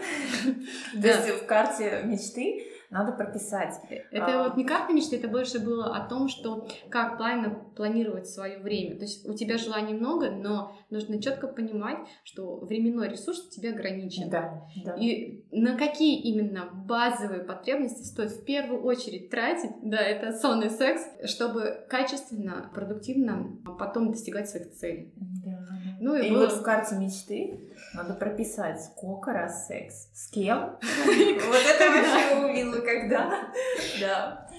То 0.93 1.08
есть 1.08 1.29
в 1.41 1.45
карте 1.45 2.01
мечты 2.05 2.68
надо 2.89 3.12
прописать. 3.12 3.75
Это 4.12 4.41
а... 4.41 4.43
вот 4.43 4.58
не 4.58 4.65
карта 4.65 4.93
мечты, 4.93 5.17
это 5.17 5.28
больше 5.28 5.60
было 5.60 5.95
о 5.95 6.08
том, 6.08 6.28
что 6.28 6.67
как 6.89 7.17
правильно 7.17 7.49
планировать 7.75 8.28
свое 8.28 8.60
время. 8.60 8.95
То 8.97 9.04
есть 9.04 9.28
у 9.28 9.34
тебя 9.34 9.58
желаний 9.58 9.93
много, 9.93 10.32
но 10.32 10.75
нужно 10.89 11.21
четко 11.21 11.47
понимать, 11.47 11.99
что 12.23 12.58
временной 12.58 13.10
ресурс 13.10 13.47
у 13.47 13.49
тебя 13.52 13.71
ограничен. 13.71 14.30
Да, 14.30 14.63
да. 14.84 14.95
И 14.95 15.43
на 15.52 15.78
какие 15.78 16.19
именно 16.21 16.69
базовые 16.73 17.43
потребности 17.43 18.04
стоит 18.04 18.32
в 18.32 18.43
первую 18.43 18.84
очередь 18.84 19.30
тратить, 19.30 19.71
да, 19.84 19.99
это 19.99 20.34
сон 20.34 20.63
и 20.63 20.69
секс, 20.69 21.02
чтобы 21.25 21.86
качественно, 21.89 22.71
продуктивно 22.73 23.58
потом 23.78 24.12
достигать 24.12 24.49
своих 24.49 24.71
целей. 24.73 25.13
Да. 25.15 25.78
Ну 25.99 26.15
и, 26.15 26.27
и 26.27 26.31
было... 26.31 26.45
вот 26.45 26.53
в 26.53 26.62
карте 26.62 26.95
мечты 26.95 27.59
надо 27.93 28.13
прописать, 28.13 28.81
сколько 28.81 29.33
раз 29.33 29.67
секс, 29.67 30.09
с 30.13 30.29
кем. 30.29 30.77
Вот 30.79 31.62
это 31.65 31.91
вообще 31.91 32.45
увидела, 32.45 32.81
когда. 32.81 33.51
Да. 33.99 34.49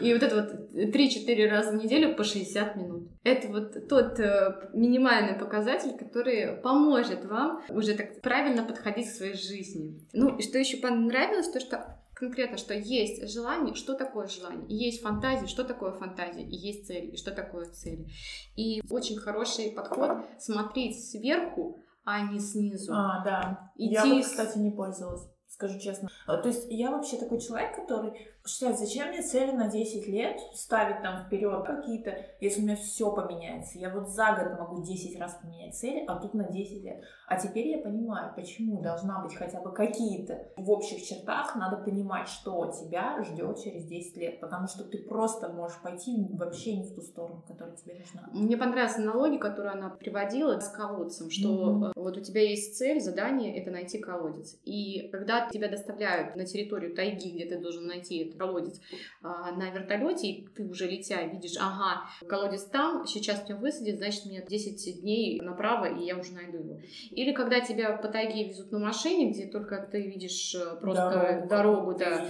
И 0.00 0.12
вот 0.12 0.22
это 0.22 0.36
вот 0.36 0.72
3-4 0.72 1.48
раза 1.48 1.72
в 1.72 1.74
неделю 1.82 2.14
по 2.14 2.22
60 2.22 2.76
минут. 2.76 3.08
Это 3.24 3.48
вот 3.48 3.88
тот 3.88 4.20
э, 4.20 4.68
минимальный 4.72 5.34
показатель, 5.36 5.96
который 5.96 6.56
поможет 6.62 7.24
вам 7.24 7.60
уже 7.70 7.94
так 7.94 8.20
правильно 8.20 8.62
подходить 8.62 9.08
к 9.08 9.14
своей 9.14 9.34
жизни. 9.34 10.00
Ну, 10.12 10.36
и 10.36 10.42
что 10.42 10.58
еще 10.58 10.76
понравилось, 10.76 11.50
то 11.50 11.58
что 11.58 11.98
конкретно, 12.14 12.56
что 12.56 12.74
есть 12.74 13.28
желание, 13.32 13.74
что 13.74 13.94
такое 13.94 14.26
желание, 14.26 14.66
и 14.68 14.74
есть 14.74 15.02
фантазия, 15.02 15.46
что 15.46 15.64
такое 15.64 15.92
фантазия, 15.92 16.42
и 16.42 16.54
есть 16.54 16.86
цель, 16.86 17.14
и 17.14 17.16
что 17.16 17.32
такое 17.32 17.66
цель. 17.66 18.10
И 18.56 18.82
очень 18.90 19.18
хороший 19.18 19.70
подход 19.72 20.18
смотреть 20.38 21.04
сверху, 21.10 21.78
а 22.04 22.22
не 22.22 22.38
снизу. 22.38 22.92
А, 22.94 23.22
да. 23.24 23.72
Идти... 23.76 23.92
Я 23.92 24.04
бы, 24.04 24.22
кстати, 24.22 24.58
не 24.58 24.70
пользовалась, 24.70 25.26
скажу 25.48 25.78
честно. 25.78 26.08
А, 26.26 26.36
то 26.36 26.48
есть 26.48 26.66
я 26.70 26.90
вообще 26.90 27.16
такой 27.16 27.40
человек, 27.40 27.74
который 27.76 28.12
считает, 28.46 28.78
зачем 28.78 29.08
мне 29.08 29.22
цели 29.22 29.52
на 29.52 29.68
10 29.68 30.06
лет 30.06 30.38
ставить 30.52 31.02
там 31.02 31.24
вперед 31.24 31.64
какие-то, 31.64 32.14
если 32.40 32.60
у 32.60 32.64
меня 32.64 32.76
все 32.76 33.10
поменяется. 33.10 33.78
Я 33.78 33.90
вот 33.90 34.08
за 34.08 34.32
год 34.32 34.58
могу 34.58 34.82
10 34.82 35.18
раз 35.18 35.38
поменять 35.42 35.74
цели, 35.74 36.04
а 36.06 36.16
тут 36.16 36.34
на 36.34 36.44
10 36.44 36.84
лет. 36.84 37.02
А 37.26 37.38
теперь 37.38 37.68
я 37.68 37.78
понимаю, 37.78 38.34
почему 38.36 38.82
должна 38.82 39.22
быть 39.22 39.34
хотя 39.34 39.60
бы 39.60 39.72
какие-то 39.72 40.46
в 40.56 40.70
общих 40.70 41.02
чертах, 41.02 41.56
надо 41.56 41.78
понимать, 41.78 42.28
что 42.28 42.70
тебя 42.70 43.22
ждет 43.22 43.62
через 43.62 43.86
10 43.86 44.16
лет, 44.18 44.40
потому 44.40 44.68
что 44.68 44.84
ты 44.84 44.98
просто 44.98 45.48
можешь 45.48 45.80
пойти 45.80 46.14
вообще 46.32 46.76
не 46.76 46.84
в 46.84 46.94
ту 46.94 47.00
сторону, 47.00 47.42
которая 47.48 47.76
тебе 47.76 47.94
нужна. 47.94 48.28
Мне 48.32 48.56
понравилась 48.58 48.98
аналогия, 48.98 49.38
которую 49.38 49.72
она 49.72 49.88
приводила 49.88 50.60
с 50.60 50.68
колодцем, 50.68 51.30
что 51.30 51.48
mm-hmm. 51.48 51.92
вот 51.96 52.16
у 52.18 52.20
тебя 52.20 52.42
есть 52.42 52.76
цель, 52.76 53.00
задание— 53.00 53.56
это 53.60 53.70
найти 53.70 53.98
колодец. 53.98 54.58
И 54.64 55.08
когда 55.10 55.48
тебя 55.48 55.68
доставляют 55.68 56.36
на 56.36 56.44
территорию 56.44 56.94
тайги, 56.94 57.30
где 57.30 57.46
ты 57.46 57.58
должен 57.58 57.86
найти 57.86 58.33
колодец 58.38 58.80
а, 59.22 59.52
на 59.52 59.70
вертолете, 59.70 60.28
и 60.28 60.46
ты 60.46 60.64
уже 60.64 60.86
летя 60.86 61.22
видишь, 61.22 61.56
ага, 61.58 62.02
колодец 62.28 62.64
там, 62.64 63.06
сейчас 63.06 63.48
меня 63.48 63.58
высадит, 63.58 63.98
значит, 63.98 64.26
мне 64.26 64.44
10 64.46 65.00
дней 65.00 65.40
направо, 65.40 65.86
и 65.86 66.04
я 66.04 66.16
уже 66.16 66.32
найду 66.32 66.58
его. 66.58 66.80
Или 67.10 67.32
когда 67.32 67.60
тебя 67.60 67.96
по 67.96 68.08
тайге 68.08 68.48
везут 68.48 68.72
на 68.72 68.78
машине, 68.78 69.30
где 69.30 69.46
только 69.46 69.78
ты 69.90 70.02
видишь 70.02 70.54
э, 70.54 70.76
просто 70.80 71.46
дорогу, 71.48 71.94
дорогу 71.94 71.98
да, 71.98 72.26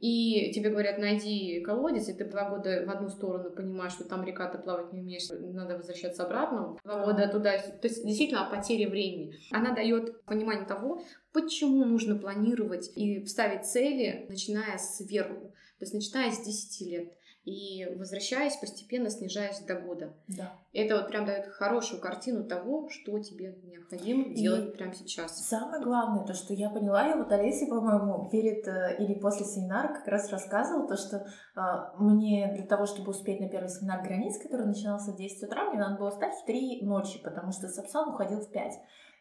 и 0.00 0.52
тебе 0.52 0.70
говорят, 0.70 0.98
найди 0.98 1.60
колодец, 1.60 2.08
и 2.08 2.14
ты 2.14 2.24
два 2.24 2.48
года 2.48 2.84
в 2.86 2.90
одну 2.90 3.08
сторону 3.08 3.50
понимаешь, 3.50 3.92
что 3.92 4.04
там 4.04 4.24
река, 4.24 4.48
ты 4.48 4.58
плавать 4.58 4.92
не 4.92 5.00
умеешь, 5.00 5.28
надо 5.30 5.76
возвращаться 5.76 6.24
обратно, 6.24 6.76
два 6.84 7.04
года 7.04 7.28
туда, 7.28 7.58
то 7.58 7.88
есть 7.88 8.04
действительно 8.04 8.46
о 8.46 8.50
потере 8.50 8.88
времени. 8.88 9.34
Она 9.50 9.74
дает 9.74 10.22
понимание 10.24 10.66
того, 10.66 11.02
почему 11.32 11.84
нужно 11.84 12.16
планировать 12.16 12.90
и 12.96 13.24
ставить 13.26 13.66
цели, 13.66 14.26
начиная 14.28 14.78
сверху, 14.78 15.52
то 15.78 15.84
есть 15.84 15.94
начиная 15.94 16.30
с 16.30 16.44
10 16.44 16.80
лет. 16.88 17.12
и 17.46 17.86
возвращаясь, 17.96 18.56
постепенно 18.56 19.08
снижаясь 19.08 19.60
до 19.60 19.74
года. 19.74 20.12
Да. 20.28 20.52
Это 20.74 20.96
вот 20.96 21.08
прям 21.08 21.24
дает 21.24 21.46
хорошую 21.46 22.00
картину 22.00 22.44
того, 22.44 22.90
что 22.90 23.18
тебе 23.18 23.58
необходимо 23.64 24.24
И 24.24 24.34
делать 24.34 24.74
прямо 24.74 24.94
сейчас. 24.94 25.48
Самое 25.48 25.82
главное, 25.82 26.24
то, 26.26 26.34
что 26.34 26.52
я 26.52 26.68
поняла, 26.68 27.08
я 27.08 27.16
вот 27.16 27.32
Олесе, 27.32 27.66
по-моему, 27.66 28.28
перед 28.30 28.68
э, 28.68 28.96
или 28.98 29.14
после 29.14 29.46
семинара 29.46 29.88
как 29.88 30.06
раз 30.06 30.30
рассказывала, 30.30 30.86
то, 30.86 30.96
что 30.96 31.26
э, 31.56 31.60
мне 31.98 32.52
для 32.54 32.66
того, 32.66 32.84
чтобы 32.84 33.10
успеть 33.10 33.40
на 33.40 33.48
первый 33.48 33.68
семинар 33.68 34.02
границ, 34.02 34.36
который 34.38 34.66
начинался 34.66 35.12
в 35.12 35.16
10 35.16 35.42
утра, 35.44 35.70
мне 35.70 35.80
надо 35.80 35.98
было 35.98 36.10
встать 36.10 36.34
в 36.34 36.44
3 36.44 36.82
ночи, 36.82 37.20
потому 37.22 37.52
что 37.52 37.68
Сапсан 37.68 38.10
уходил 38.10 38.40
в 38.40 38.50
5. 38.50 38.74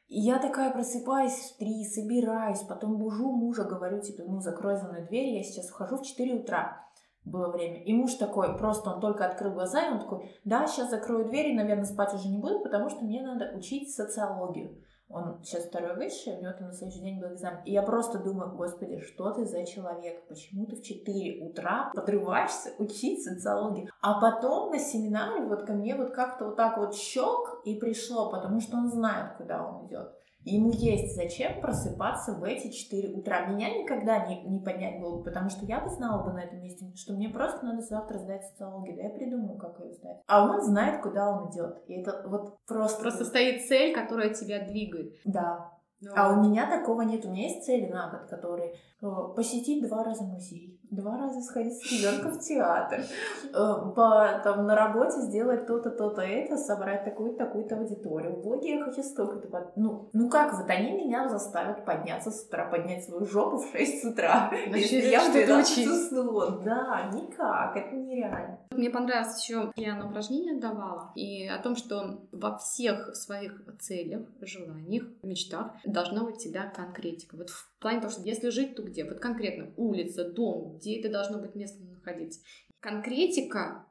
И 0.10 0.20
я 0.20 0.40
такая 0.40 0.72
просыпаюсь 0.72 1.34
в 1.34 1.58
3, 1.58 1.84
собираюсь, 1.86 2.62
потом 2.62 2.98
бужу 2.98 3.32
мужа, 3.32 3.64
говорю, 3.64 4.02
типа, 4.02 4.24
ну, 4.28 4.40
закрой 4.40 4.76
за 4.76 4.88
мной 4.88 5.08
дверь, 5.08 5.36
я 5.36 5.44
сейчас 5.44 5.70
ухожу 5.70 5.98
в 5.98 6.02
4 6.02 6.42
утра 6.42 6.84
было 7.24 7.52
время. 7.52 7.84
И 7.84 7.94
муж 7.94 8.16
такой, 8.16 8.58
просто 8.58 8.90
он 8.90 9.02
только 9.02 9.26
открыл 9.26 9.52
глаза, 9.54 9.86
и 9.86 9.92
он 9.92 10.00
такой, 10.00 10.32
да, 10.46 10.66
сейчас 10.66 10.90
закрою 10.90 11.30
дверь, 11.30 11.50
и, 11.50 11.56
наверное, 11.56 11.86
спать 11.86 12.14
уже 12.14 12.28
не 12.28 12.40
буду, 12.40 12.60
потому 12.62 12.90
что 12.90 13.06
мне 13.06 13.22
надо 13.22 13.54
учить 13.56 13.94
социологию. 13.94 14.84
Он 15.10 15.44
сейчас 15.44 15.66
второй 15.66 15.96
высший, 15.96 16.38
у 16.38 16.42
него 16.42 16.54
там 16.54 16.68
на 16.68 16.74
следующий 16.74 17.02
день 17.02 17.20
был 17.20 17.34
экзамен. 17.34 17.62
И 17.66 17.72
я 17.72 17.82
просто 17.82 18.20
думаю, 18.20 18.56
господи, 18.56 19.00
что 19.00 19.32
ты 19.32 19.44
за 19.44 19.66
человек? 19.66 20.28
Почему 20.28 20.68
ты 20.68 20.76
в 20.76 20.84
4 20.84 21.44
утра 21.44 21.92
подрываешься 21.96 22.74
учить 22.78 23.24
социологию? 23.24 23.90
А 24.02 24.22
потом 24.22 24.70
на 24.70 24.78
семинаре 24.78 25.46
вот 25.46 25.64
ко 25.64 25.74
мне 25.74 25.96
вот 25.96 26.12
как-то 26.12 26.46
вот 26.46 26.58
так 26.58 26.78
вот 26.78 26.94
щек 26.94 27.62
и 27.66 27.76
пришло, 27.80 28.30
потому 28.30 28.62
что 28.62 28.78
он 28.78 28.88
знает, 28.88 29.36
куда 29.38 29.66
он 29.66 29.88
идет. 29.88 30.14
Ему 30.46 30.72
есть 30.72 31.16
зачем 31.16 31.60
просыпаться 31.60 32.34
в 32.34 32.44
эти 32.44 32.72
4 32.72 33.18
утра. 33.18 33.46
Меня 33.48 33.70
никогда 33.78 34.26
не, 34.26 34.42
не 34.44 34.60
поднять 34.60 35.02
было 35.02 35.18
бы, 35.18 35.24
потому 35.24 35.50
что 35.50 35.66
я 35.66 35.82
бы 35.82 35.90
знала 35.90 36.24
бы 36.24 36.32
на 36.32 36.40
этом 36.40 36.62
месте, 36.62 36.86
что 36.96 37.14
мне 37.14 37.30
просто 37.30 37.66
надо 37.66 37.82
завтра 37.82 38.20
сдать 38.20 38.46
социологию. 38.46 38.96
Да 38.96 39.04
я 39.04 39.10
придумаю, 39.10 39.58
как 39.58 39.80
ее 39.80 39.92
сдать. 39.94 40.22
А 40.28 40.46
он 40.46 40.62
знает, 40.62 41.02
куда 41.02 41.30
он 41.30 41.50
идет. 41.50 41.84
И 41.88 42.02
это 42.02 42.24
вот 42.28 42.58
просто... 42.66 43.02
Просто 43.02 43.26
стоит 43.26 43.68
цель, 43.68 43.94
которая 43.94 44.34
тебя 44.34 44.66
двигает. 44.66 45.14
Да. 45.26 45.72
Ну, 46.02 46.12
А 46.16 46.32
у 46.32 46.42
меня 46.42 46.70
такого 46.70 47.02
нет. 47.02 47.26
У 47.26 47.32
меня 47.32 47.50
есть 47.50 47.66
цели 47.66 47.88
на 47.88 48.10
год, 48.10 48.30
которые 48.30 48.74
э, 49.02 49.08
посетить 49.36 49.86
два 49.86 50.04
раза 50.04 50.24
музей, 50.24 50.79
два 50.92 51.18
раза 51.18 51.42
сходить 51.42 51.74
с 51.78 51.92
ребенком 51.92 52.32
в 52.32 52.40
театр, 52.40 53.00
э, 53.00 53.52
по, 53.54 54.42
там, 54.44 54.66
на 54.66 54.76
работе 54.76 55.22
сделать 55.22 55.68
то-то, 55.68 55.90
то-то, 55.92 56.22
это, 56.22 56.58
собрать 56.58 57.04
такую-то, 57.06 57.46
такую-то 57.46 57.78
аудиторию. 57.78 58.36
В 58.36 58.42
блоге 58.44 58.78
я 58.78 58.84
хочу 58.84 59.04
столько-то. 59.04 59.48
под- 59.48 59.78
Ну, 59.78 60.10
ну 60.14 60.30
как 60.30 60.54
вот 60.54 60.70
они 60.70 60.92
меня 60.92 61.30
заставят 61.30 61.86
подняться 61.86 62.32
с 62.32 62.44
утра, 62.46 62.66
поднять 62.70 63.04
свою 63.04 63.26
жопу 63.26 63.58
в 63.58 63.72
6 63.72 64.06
утра. 64.06 64.52
Если 64.68 64.98
я 65.10 65.20
в 65.20 65.24
что-то 65.24 65.46
12 65.46 65.78
учить. 65.78 65.88
уснула. 65.92 66.62
Да, 66.64 67.10
никак, 67.14 67.76
это 67.78 67.96
нереально. 67.96 68.60
Мне 68.72 68.90
понравилось 68.90 69.42
еще, 69.42 69.72
я 69.76 69.96
на 69.96 70.10
упражнение 70.10 70.60
давала, 70.60 71.12
и 71.16 71.48
о 71.48 71.60
том, 71.62 71.76
что 71.76 72.22
во 72.32 72.58
всех 72.58 73.16
своих 73.16 73.62
целях, 73.80 74.22
желаниях, 74.42 75.04
мечтах 75.24 75.72
должна 75.86 76.24
быть 76.24 76.38
всегда 76.38 76.64
конкретика. 76.66 77.36
Вот 77.36 77.50
в 77.50 77.70
плане 77.80 78.02
того, 78.02 78.12
что 78.12 78.22
если 78.24 78.50
жить, 78.50 78.76
то 78.76 78.84
где? 78.84 79.04
Вот 79.06 79.20
конкретно 79.20 79.74
улица, 79.78 80.30
дом, 80.30 80.78
где 80.78 81.00
это 81.00 81.10
должно 81.10 81.40
быть 81.40 81.56
место 81.56 81.84
находиться. 81.84 82.42
Конкретика 82.80 83.86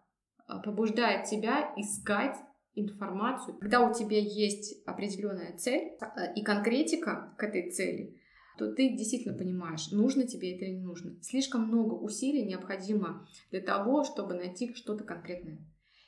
а, 0.47 0.59
побуждает 0.61 1.27
тебя 1.27 1.73
искать 1.77 2.37
информацию. 2.75 3.57
Когда 3.59 3.89
у 3.89 3.93
тебя 3.93 4.19
есть 4.19 4.83
определенная 4.87 5.57
цель 5.57 5.93
а, 6.01 6.33
и 6.33 6.43
конкретика 6.43 7.35
к 7.39 7.43
этой 7.43 7.71
цели, 7.71 8.17
то 8.59 8.73
ты 8.73 8.97
действительно 8.97 9.37
понимаешь, 9.39 9.91
нужно 9.93 10.27
тебе 10.27 10.55
это 10.55 10.65
или 10.65 10.75
не 10.75 10.83
нужно. 10.83 11.17
Слишком 11.23 11.69
много 11.69 11.95
усилий 11.95 12.45
необходимо 12.45 13.27
для 13.51 13.61
того, 13.61 14.05
чтобы 14.05 14.35
найти 14.35 14.75
что-то 14.75 15.05
конкретное. 15.05 15.59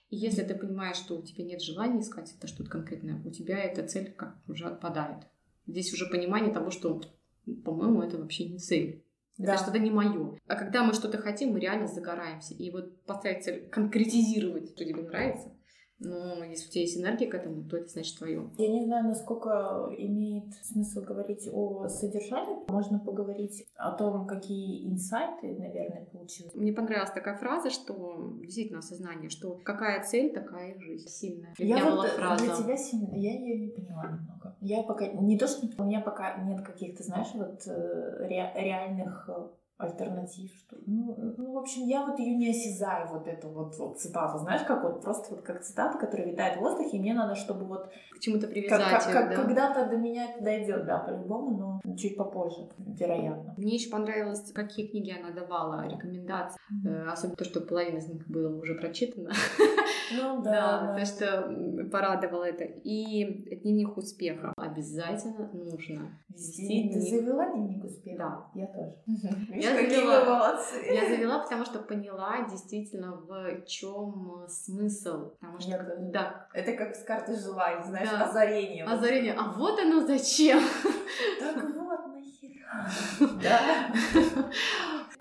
И 0.08 0.16
если 0.16 0.42
ты 0.42 0.56
понимаешь, 0.56 0.96
что 0.96 1.16
у 1.16 1.22
тебя 1.22 1.44
нет 1.44 1.62
желания 1.62 2.00
искать 2.00 2.34
это 2.36 2.48
что-то 2.48 2.68
конкретное, 2.68 3.22
у 3.24 3.30
тебя 3.30 3.58
эта 3.58 3.86
цель 3.86 4.12
как 4.12 4.36
уже 4.48 4.66
отпадает. 4.66 5.24
Здесь 5.68 5.92
уже 5.92 6.06
понимание 6.06 6.52
того, 6.52 6.70
что, 6.70 7.00
по-моему, 7.54 8.02
это 8.02 8.18
вообще 8.18 8.48
не 8.48 8.58
цель. 8.58 9.04
Да. 9.38 9.54
Это 9.54 9.62
что-то 9.62 9.78
не 9.78 9.90
мое. 9.90 10.38
А 10.46 10.54
когда 10.54 10.84
мы 10.84 10.92
что-то 10.92 11.18
хотим, 11.18 11.52
мы 11.52 11.60
реально 11.60 11.86
загораемся. 11.86 12.54
И 12.54 12.70
вот 12.70 13.00
поставить 13.04 13.44
цель, 13.44 13.68
конкретизировать, 13.70 14.70
что 14.70 14.84
тебе 14.84 15.02
нравится. 15.02 15.52
Но 16.00 16.42
если 16.44 16.66
у 16.68 16.70
тебя 16.70 16.80
есть 16.82 16.98
энергия 16.98 17.26
к 17.26 17.34
этому, 17.34 17.62
то 17.64 17.76
это 17.76 17.88
значит 17.88 18.18
твое. 18.18 18.48
Я 18.56 18.68
не 18.68 18.84
знаю, 18.84 19.04
насколько 19.06 19.88
имеет 19.98 20.52
смысл 20.62 21.02
говорить 21.02 21.48
о 21.52 21.88
содержании. 21.88 22.56
Можно 22.70 22.98
поговорить 22.98 23.66
о 23.76 23.92
том, 23.92 24.26
какие 24.26 24.88
инсайты, 24.90 25.54
наверное, 25.58 26.06
получилось. 26.06 26.54
Мне 26.54 26.72
понравилась 26.72 27.10
такая 27.10 27.36
фраза, 27.36 27.70
что 27.70 28.32
действительно 28.40 28.78
осознание, 28.78 29.28
что 29.30 29.60
какая 29.62 30.02
цель, 30.04 30.32
такая 30.32 30.72
и 30.72 30.78
жизнь. 30.80 31.08
Сильная. 31.08 31.54
Для 31.56 31.66
Я 31.66 31.74
меня 31.76 31.84
вот 31.90 31.94
была 31.96 32.06
э, 32.06 32.10
фраза. 32.10 32.44
для 32.44 32.54
тебя 32.56 32.76
сильно, 32.76 33.14
я 33.14 33.32
ее 33.32 33.58
не 33.58 33.68
поняла 33.68 34.04
немного. 34.06 34.56
Я 34.60 34.82
пока 34.82 35.06
не 35.06 35.38
то, 35.38 35.46
что 35.46 35.66
у 35.78 35.84
меня 35.84 36.00
пока 36.00 36.36
нет 36.44 36.62
каких-то, 36.62 37.02
знаешь, 37.02 37.28
вот 37.34 37.62
э, 37.66 38.26
ре- 38.26 38.52
реальных 38.56 39.28
э, 39.28 39.48
альтернатив, 39.80 40.50
что 40.58 40.76
ну, 40.86 41.14
ну, 41.38 41.52
в 41.52 41.58
общем, 41.58 41.82
я 41.86 42.04
вот 42.06 42.18
ее 42.18 42.34
не 42.36 42.50
осязаю, 42.50 43.08
вот 43.08 43.26
эту 43.26 43.48
вот, 43.48 43.76
вот 43.78 43.98
цитату, 44.00 44.38
знаешь, 44.38 44.62
как 44.66 44.82
вот 44.84 45.02
просто 45.02 45.34
вот 45.34 45.42
как 45.44 45.62
цитата, 45.62 45.98
которая 45.98 46.28
витает 46.28 46.56
в 46.58 46.60
воздухе, 46.60 46.96
и 46.96 47.00
мне 47.00 47.14
надо, 47.14 47.34
чтобы 47.34 47.64
вот 47.64 47.90
К 48.10 48.18
чему-то 48.20 48.42
как- 48.42 48.50
привязать 48.50 49.04
как- 49.04 49.06
её, 49.06 49.12
как- 49.20 49.30
да. 49.30 49.36
когда-то 49.36 49.86
до 49.90 49.96
меня 49.96 50.30
это 50.30 50.44
дойдет, 50.44 50.84
да, 50.86 50.98
по-любому, 50.98 51.80
но 51.84 51.96
чуть 51.96 52.16
попозже, 52.16 52.68
вероятно. 52.78 53.54
Мне 53.56 53.74
еще 53.74 53.90
понравилось, 53.90 54.52
какие 54.52 54.86
книги 54.86 55.12
она 55.18 55.30
давала, 55.30 55.86
рекомендации. 55.88 56.58
Э, 56.84 57.08
Особенно 57.10 57.36
то, 57.36 57.44
что 57.44 57.60
половина 57.60 57.98
из 57.98 58.08
них 58.08 58.26
было 58.28 58.54
уже 58.60 58.74
прочитано. 58.74 59.30
Ну 60.12 60.42
да, 60.42 60.50
Да, 60.52 60.86
да. 60.86 60.98
то, 60.98 61.04
что 61.06 61.88
порадовало 61.90 62.44
это. 62.44 62.64
И 62.64 63.56
дневник 63.62 63.96
успеха 63.96 64.52
обязательно 64.70 65.48
нужно. 65.52 66.18
Вести- 66.30 66.62
Вести 66.62 66.66
Ты 66.66 66.88
дневник. 66.94 67.10
завела 67.10 67.50
дневник 67.52 67.84
успеха? 67.84 68.18
Да. 68.18 68.46
Я 68.54 68.66
тоже. 68.66 68.94
Я 69.54 69.70
завела. 69.74 70.60
Я 70.86 71.08
завела, 71.08 71.38
потому 71.40 71.64
что 71.64 71.78
поняла 71.80 72.46
действительно, 72.50 73.16
в 73.16 73.64
чем 73.66 74.44
смысл. 74.48 75.30
Потому 75.40 75.58
что, 75.60 75.96
да, 76.12 76.48
Это 76.54 76.72
как 76.72 76.94
с 76.94 77.04
картой 77.04 77.36
желаний, 77.36 77.82
знаешь, 77.84 78.08
Да. 78.10 78.26
озарение. 78.26 78.84
Озарение. 78.84 79.34
А 79.38 79.52
вот 79.52 79.78
оно 79.78 80.00
зачем? 80.06 80.60
Так 81.40 81.56
вот, 81.64 82.06
нахера. 82.14 82.86
Да. 83.42 83.60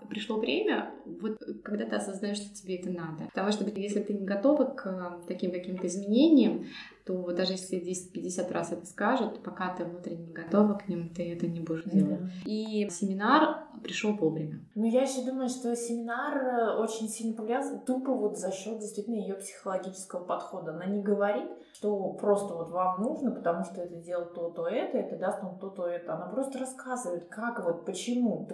Пришло 0.10 0.40
время, 0.40 0.92
вот 1.22 1.38
когда 1.64 1.86
ты 1.86 1.96
осознаешь, 1.96 2.38
что 2.38 2.56
тебе 2.56 2.78
это 2.78 2.90
надо. 2.90 3.26
Потому 3.26 3.52
что 3.52 3.64
если 3.80 4.02
ты 4.02 4.14
не 4.14 4.26
готова 4.26 4.66
к 4.66 4.88
э, 4.88 5.28
таким 5.28 5.52
каким-то 5.52 5.86
изменениям, 5.86 6.66
то 7.10 7.32
даже 7.32 7.54
если 7.54 7.80
10-50 7.80 8.54
раз 8.54 8.72
это 8.72 8.86
скажут, 8.86 9.42
пока 9.42 9.74
ты 9.74 9.84
внутренне 9.84 10.28
не 10.28 10.32
готова 10.32 10.76
к 10.76 10.88
ним, 10.88 11.10
ты 11.10 11.34
это 11.34 11.48
не 11.48 11.60
будешь 11.60 11.86
делать. 11.86 12.20
И 12.46 12.88
семинар 12.92 13.64
пришел 13.82 14.16
вовремя. 14.16 14.60
Ну, 14.76 14.86
я 14.86 15.02
еще 15.02 15.26
думаю, 15.26 15.50
что 15.50 15.76
семинар 15.76 16.38
э, 16.38 16.78
очень 16.78 17.08
сильно 17.08 17.36
повлиял 17.36 17.64
тупо 17.84 18.14
вот 18.14 18.38
за 18.38 18.52
счет 18.52 18.78
действительно 18.78 19.16
ее 19.16 19.36
психологического 19.36 20.24
подхода. 20.24 20.74
Она 20.74 20.86
не 20.86 21.02
говорит, 21.02 21.50
что 21.74 22.14
просто 22.14 22.54
вот 22.54 22.70
вам 22.70 23.02
нужно, 23.02 23.32
потому 23.32 23.64
что 23.64 23.82
это 23.82 23.96
делает 23.96 24.36
то, 24.36 24.52
то, 24.52 24.68
это, 24.68 25.00
это 25.00 25.18
даст 25.18 25.42
вам 25.42 25.58
то, 25.58 25.70
то, 25.70 25.88
это. 25.88 26.14
Она 26.14 26.28
просто 26.28 26.60
рассказывает, 26.60 27.28
как 27.30 27.64
вот, 27.66 27.86
почему 27.86 28.48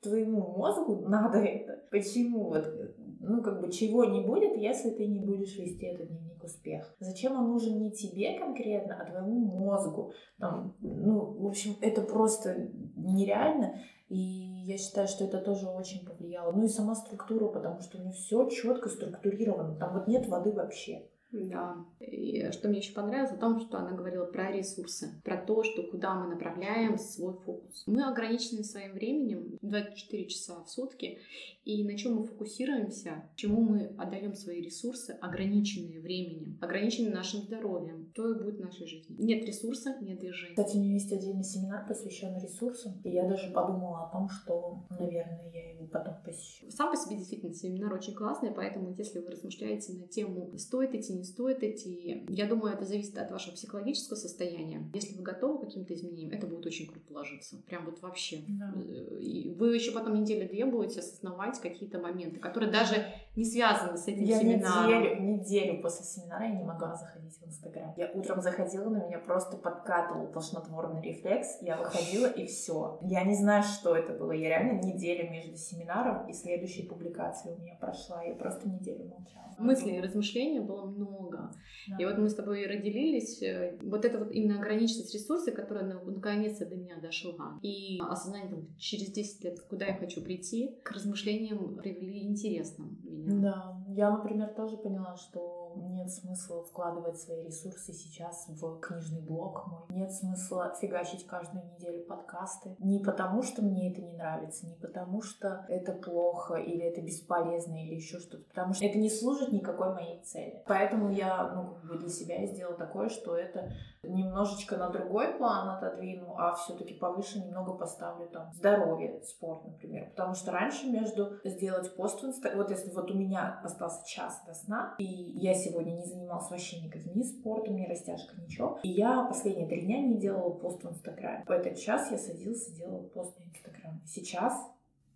твоему 0.00 0.56
мозгу 0.56 1.04
надо 1.08 1.38
это, 1.38 1.82
почему 1.90 2.48
вот, 2.48 2.64
э, 2.64 2.94
ну, 3.22 3.42
как 3.42 3.60
бы, 3.60 3.70
чего 3.70 4.04
не 4.04 4.20
будет, 4.20 4.56
если 4.56 4.90
ты 4.90 5.06
не 5.06 5.20
будешь 5.20 5.56
вести 5.56 5.86
этот 5.86 6.08
дневник 6.08 6.42
успеха. 6.42 6.92
Зачем 6.98 7.36
он 7.36 7.50
нужен 7.50 7.78
не 7.78 7.92
тебе 7.92 8.38
конкретно, 8.38 9.00
а 9.00 9.08
твоему 9.08 9.64
мозгу? 9.64 10.12
Там, 10.38 10.76
ну, 10.80 11.20
в 11.20 11.46
общем, 11.46 11.76
это 11.80 12.02
просто 12.02 12.68
нереально. 12.96 13.76
И 14.08 14.18
я 14.66 14.76
считаю, 14.76 15.08
что 15.08 15.24
это 15.24 15.38
тоже 15.38 15.68
очень 15.68 16.04
повлияло. 16.04 16.52
Ну 16.52 16.64
и 16.64 16.68
сама 16.68 16.94
структура, 16.94 17.46
потому 17.46 17.80
что 17.80 17.98
у 17.98 18.02
нее 18.02 18.12
все 18.12 18.48
четко 18.50 18.88
структурировано. 18.88 19.76
Там 19.76 19.94
вот 19.94 20.06
нет 20.08 20.28
воды 20.28 20.52
вообще. 20.52 21.08
Да. 21.32 21.84
И 22.00 22.50
что 22.52 22.68
мне 22.68 22.78
еще 22.78 22.92
понравилось, 22.92 23.32
о 23.32 23.38
том, 23.38 23.60
что 23.60 23.78
она 23.78 23.92
говорила 23.92 24.26
про 24.26 24.52
ресурсы, 24.52 25.20
про 25.24 25.36
то, 25.38 25.62
что 25.64 25.82
куда 25.82 26.14
мы 26.14 26.28
направляем 26.28 26.98
свой 26.98 27.34
фокус. 27.34 27.84
Мы 27.86 28.04
ограничены 28.04 28.64
своим 28.64 28.92
временем 28.92 29.58
24 29.62 30.28
часа 30.28 30.62
в 30.62 30.68
сутки, 30.68 31.18
и 31.64 31.84
на 31.84 31.96
чем 31.96 32.16
мы 32.16 32.24
фокусируемся, 32.24 33.30
чему 33.36 33.62
мы 33.62 33.94
отдаем 33.96 34.34
свои 34.34 34.60
ресурсы, 34.60 35.16
ограниченные 35.20 36.00
временем, 36.00 36.58
ограниченные 36.60 37.14
нашим 37.14 37.42
здоровьем, 37.42 38.10
то 38.14 38.30
и 38.30 38.38
будет 38.38 38.56
в 38.56 38.60
нашей 38.60 38.86
жизни. 38.86 39.16
Нет 39.18 39.44
ресурса, 39.46 39.96
нет 40.00 40.18
движения. 40.18 40.54
Кстати, 40.56 40.76
у 40.76 40.80
нее 40.80 40.94
есть 40.94 41.12
отдельный 41.12 41.44
семинар, 41.44 41.86
посвященный 41.86 42.42
ресурсам. 42.42 43.00
И 43.04 43.10
я 43.10 43.26
даже 43.28 43.50
подумала 43.52 44.04
о 44.04 44.12
том, 44.12 44.28
что, 44.28 44.84
наверное, 44.90 45.50
я 45.54 45.70
его 45.70 45.86
потом 45.86 46.14
посещу. 46.24 46.70
Сам 46.70 46.90
по 46.90 46.96
себе 46.96 47.16
действительно 47.16 47.54
семинар 47.54 47.94
очень 47.94 48.14
классный, 48.14 48.50
поэтому 48.50 48.94
если 48.98 49.20
вы 49.20 49.30
размышляете 49.30 49.92
на 49.94 50.08
тему, 50.08 50.50
стоит 50.58 50.94
идти, 50.94 51.21
не 51.22 51.26
стоит 51.26 51.62
идти, 51.62 52.24
я 52.28 52.46
думаю, 52.46 52.74
это 52.74 52.84
зависит 52.84 53.16
от 53.16 53.30
вашего 53.30 53.54
психологического 53.54 54.16
состояния. 54.16 54.90
Если 54.92 55.16
вы 55.16 55.22
готовы 55.22 55.58
к 55.58 55.60
каким-то 55.62 55.94
изменениям, 55.94 56.32
это 56.32 56.48
будет 56.48 56.66
очень 56.66 56.88
круто 56.88 57.14
ложиться. 57.14 57.62
Прям 57.68 57.84
вот 57.86 58.02
вообще. 58.02 58.42
Да. 58.48 58.74
И 59.20 59.54
вы 59.56 59.74
еще 59.74 59.92
потом 59.92 60.20
неделю-две 60.20 60.66
будете 60.66 60.98
осознавать 60.98 61.60
какие-то 61.60 62.00
моменты, 62.00 62.40
которые 62.40 62.72
даже 62.72 63.06
не 63.34 63.44
связаны 63.44 63.96
с 63.96 64.06
этим 64.06 64.24
я 64.24 64.38
семинаром. 64.38 65.02
Неделю, 65.02 65.22
неделю 65.22 65.82
после 65.82 66.04
семинара 66.04 66.44
я 66.44 66.54
не 66.54 66.64
могла 66.64 66.94
заходить 66.94 67.38
в 67.38 67.46
Инстаграм. 67.46 67.94
Я 67.96 68.10
утром 68.12 68.42
заходила, 68.42 68.90
на 68.90 69.06
меня 69.06 69.18
просто 69.18 69.56
подкатывал 69.56 70.26
тошнотворный 70.28 71.00
рефлекс. 71.00 71.58
Я 71.62 71.78
выходила 71.78 72.26
и 72.26 72.46
все. 72.46 72.98
Я 73.02 73.24
не 73.24 73.34
знаю, 73.34 73.62
что 73.62 73.96
это 73.96 74.12
было. 74.12 74.32
Я 74.32 74.48
реально 74.50 74.82
неделю 74.82 75.30
между 75.30 75.56
семинаром 75.56 76.28
и 76.28 76.34
следующей 76.34 76.82
публикацией 76.82 77.56
у 77.56 77.60
меня 77.60 77.74
прошла. 77.80 78.22
Я 78.22 78.34
просто 78.34 78.68
неделю 78.68 79.08
молчала. 79.08 79.42
Мыслей 79.58 79.98
и 79.98 80.00
размышлений 80.00 80.60
было 80.60 80.86
много. 80.86 81.52
Да. 81.88 81.96
И 81.98 82.04
вот 82.04 82.18
мы 82.18 82.28
с 82.28 82.34
тобой 82.34 82.66
разделились. 82.66 83.42
Э, 83.42 83.78
вот 83.82 84.04
это 84.04 84.18
вот 84.18 84.32
именно 84.32 84.58
ограниченность 84.58 85.14
ресурсов, 85.14 85.54
которая 85.54 85.84
наконец-то 85.84 86.66
до 86.66 86.76
меня 86.76 86.96
дошла. 87.00 87.58
И 87.62 87.98
осознание 88.00 88.50
там, 88.50 88.76
через 88.78 89.10
10 89.10 89.44
лет, 89.44 89.60
куда 89.60 89.86
я 89.86 89.94
хочу 89.94 90.22
прийти, 90.22 90.76
к 90.82 90.90
размышлениям 90.90 91.76
привели 91.76 92.22
интересно 92.22 92.86
меня. 93.04 93.21
Да, 93.26 93.76
я, 93.88 94.10
например, 94.10 94.48
тоже 94.48 94.76
поняла, 94.76 95.16
что 95.16 95.61
нет 95.76 96.10
смысла 96.10 96.62
вкладывать 96.62 97.20
свои 97.20 97.44
ресурсы 97.44 97.92
сейчас 97.92 98.46
в 98.48 98.80
книжный 98.80 99.20
блог 99.20 99.66
мой. 99.66 99.82
Нет 99.90 100.12
смысла 100.12 100.74
фигачить 100.80 101.26
каждую 101.26 101.64
неделю 101.74 102.04
подкасты. 102.04 102.76
Не 102.78 102.98
потому, 102.98 103.42
что 103.42 103.62
мне 103.62 103.90
это 103.90 104.02
не 104.02 104.12
нравится, 104.12 104.66
не 104.66 104.74
потому, 104.74 105.22
что 105.22 105.64
это 105.68 105.92
плохо 105.92 106.54
или 106.54 106.82
это 106.82 107.00
бесполезно 107.00 107.82
или 107.84 107.94
еще 107.94 108.18
что-то, 108.18 108.44
потому 108.44 108.74
что 108.74 108.84
это 108.84 108.98
не 108.98 109.10
служит 109.10 109.52
никакой 109.52 109.94
моей 109.94 110.22
цели. 110.22 110.62
Поэтому 110.66 111.10
я 111.10 111.52
ну, 111.54 111.96
для 111.98 112.08
себя 112.08 112.46
сделала 112.46 112.76
такое, 112.76 113.08
что 113.08 113.36
это 113.36 113.72
немножечко 114.02 114.76
на 114.76 114.88
другой 114.88 115.34
план 115.34 115.68
отодвину, 115.68 116.34
а 116.36 116.54
все-таки 116.54 116.94
повыше 116.94 117.38
немного 117.38 117.74
поставлю 117.74 118.28
там 118.28 118.52
здоровье, 118.52 119.22
спорт, 119.22 119.64
например. 119.64 120.10
Потому 120.10 120.34
что 120.34 120.50
раньше 120.50 120.86
между 120.86 121.38
сделать 121.44 121.94
пост 121.94 122.22
в 122.22 122.56
вот 122.56 122.70
если 122.70 122.90
вот 122.90 123.10
у 123.10 123.14
меня 123.14 123.60
остался 123.62 124.06
час 124.06 124.42
до 124.46 124.54
сна, 124.54 124.94
и 124.98 125.04
я 125.04 125.54
сегодня 125.62 125.92
не 125.92 126.04
занималась 126.04 126.50
вообще 126.50 126.80
никаким 126.80 127.12
ни 127.14 127.22
спортом, 127.22 127.76
ни 127.76 127.86
растяжкой, 127.86 128.44
ничего, 128.44 128.78
и 128.82 128.88
я 128.88 129.22
последние 129.24 129.68
три 129.68 129.82
дня 129.82 130.00
не 130.00 130.18
делала 130.18 130.50
пост 130.50 130.82
в 130.82 130.90
Инстаграме. 130.90 131.44
В 131.46 131.50
этот 131.50 131.78
час 131.78 132.10
я 132.10 132.18
садился, 132.18 132.74
делала 132.74 133.02
пост 133.02 133.36
в 133.36 133.48
Инстаграм. 133.48 134.00
Сейчас 134.06 134.54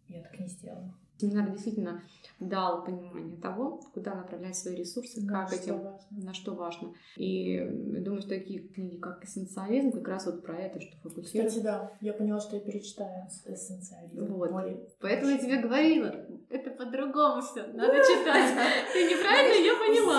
я 0.08 0.22
так 0.22 0.38
не 0.38 0.46
сделала. 0.46 0.94
Семинар 1.18 1.50
действительно 1.50 2.02
дал 2.40 2.84
понимание 2.84 3.38
того, 3.38 3.80
куда 3.94 4.14
направлять 4.14 4.56
свои 4.56 4.76
ресурсы, 4.76 5.22
на 5.22 5.46
как 5.46 5.54
этим, 5.54 5.80
важно. 5.80 6.06
на 6.10 6.34
что 6.34 6.54
важно. 6.54 6.92
И 7.16 7.66
думаю, 7.70 8.20
что 8.20 8.30
такие 8.30 8.60
книги, 8.60 8.96
как 8.96 9.24
«Эссенциализм», 9.24 9.92
как 9.92 10.08
раз 10.08 10.26
вот 10.26 10.44
про 10.44 10.58
это, 10.58 10.78
что 10.80 10.94
фокусирует. 10.98 11.48
Кстати, 11.48 11.64
да, 11.64 11.92
я 12.02 12.12
поняла, 12.12 12.40
что 12.40 12.56
я 12.56 12.62
перечитаю 12.62 13.26
«Эссенциализм». 13.46 14.26
Вот. 14.26 14.50
Более... 14.50 14.78
Поэтому 15.00 15.30
я 15.32 15.38
тебе 15.38 15.56
говорила, 15.62 16.14
это 16.50 16.70
по-другому 16.70 17.40
все, 17.40 17.66
надо 17.68 17.94
читать. 17.94 18.54
Ты 18.92 19.04
неправильно 19.04 19.54
ее 19.54 19.72
поняла. 19.78 20.15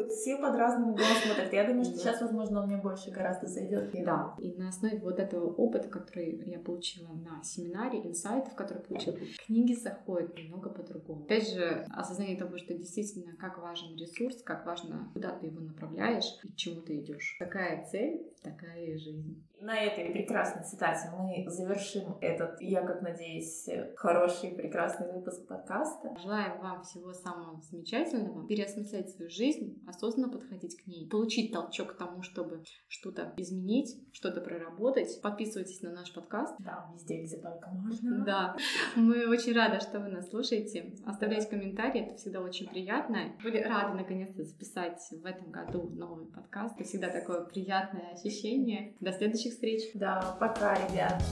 Опыт, 0.00 0.12
все 0.12 0.36
под 0.36 0.54
разным 0.56 0.90
углом 0.90 1.06
смотрят. 1.24 1.52
Я 1.52 1.66
думаю, 1.66 1.84
что 1.84 1.96
сейчас, 1.96 2.20
возможно, 2.20 2.60
он 2.60 2.66
мне 2.66 2.76
больше 2.76 3.10
гораздо 3.10 3.46
зайдет. 3.46 3.90
Да, 4.04 4.34
и 4.38 4.52
на 4.54 4.68
основе 4.68 4.98
вот 4.98 5.18
этого 5.18 5.52
опыта, 5.52 5.88
который 5.88 6.42
я 6.46 6.58
получила 6.58 7.12
на 7.12 7.42
семинаре, 7.42 8.00
инсайтов, 8.06 8.54
которые 8.54 8.84
получила, 8.84 9.16
книги 9.46 9.74
заходят 9.74 10.36
немного 10.36 10.70
по-другому. 10.70 11.24
Опять 11.24 11.52
же, 11.52 11.84
осознание 11.90 12.36
того, 12.36 12.56
что 12.58 12.74
действительно 12.74 13.36
как 13.36 13.58
важен 13.58 13.96
ресурс, 13.96 14.42
как 14.42 14.66
важно, 14.66 15.10
куда 15.12 15.30
ты 15.30 15.46
его 15.46 15.60
направляешь 15.60 16.38
и 16.42 16.48
к 16.52 16.56
чему 16.56 16.80
ты 16.82 16.98
идешь. 16.98 17.36
Какая 17.38 17.84
цель, 17.84 18.32
такая 18.42 18.84
и 18.86 18.96
жизнь. 18.96 19.42
На 19.60 19.78
этой 19.78 20.10
прекрасной 20.10 20.64
цитате 20.64 21.10
мы 21.18 21.44
завершим 21.50 22.16
этот, 22.22 22.60
я 22.62 22.80
как 22.80 23.02
надеюсь, 23.02 23.68
хороший, 23.94 24.54
прекрасный 24.54 25.12
выпуск 25.12 25.46
подкаста. 25.46 26.16
Желаем 26.22 26.58
вам 26.62 26.82
всего 26.82 27.12
самого 27.12 27.60
замечательного, 27.60 28.46
переосмыслять 28.46 29.10
свою 29.10 29.30
жизнь, 29.30 29.82
осознанно 29.86 30.32
подходить 30.32 30.82
к 30.82 30.86
ней, 30.86 31.06
получить 31.10 31.52
толчок 31.52 31.92
к 31.92 31.98
тому, 31.98 32.22
чтобы 32.22 32.62
что-то 32.88 33.34
изменить, 33.36 34.00
что-то 34.12 34.40
проработать. 34.40 35.20
Подписывайтесь 35.20 35.82
на 35.82 35.92
наш 35.92 36.10
подкаст. 36.14 36.54
Да, 36.60 36.90
везде, 36.94 37.22
где 37.22 37.36
только 37.36 37.68
можно. 37.68 38.24
Да, 38.24 38.56
мы 38.96 39.28
очень 39.28 39.54
рады, 39.54 39.80
что 39.80 40.00
вы 40.00 40.08
нас 40.08 40.30
слушаете. 40.30 40.94
Оставляйте 41.04 41.48
комментарии, 41.48 42.06
это 42.06 42.16
всегда 42.16 42.40
очень 42.40 42.66
приятно. 42.66 43.36
Были 43.42 43.58
рады 43.58 43.98
наконец-то 43.98 44.42
записать 44.42 45.02
в 45.10 45.26
этом 45.26 45.50
году 45.50 45.90
новый 45.90 46.24
подкаст. 46.26 46.76
Это 46.76 46.88
всегда 46.88 47.10
такое 47.10 47.44
приятное 47.44 48.14
ощущение. 48.14 48.94
До 49.00 49.12
следующих 49.12 49.49
следующих 49.50 49.90
встреч. 49.90 49.90
Да, 49.94 50.36
пока, 50.38 50.74
ребят. 50.74 51.22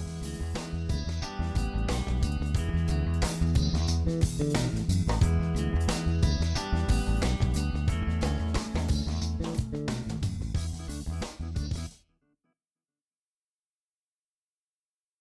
thank 4.38 4.72
you 4.72 4.77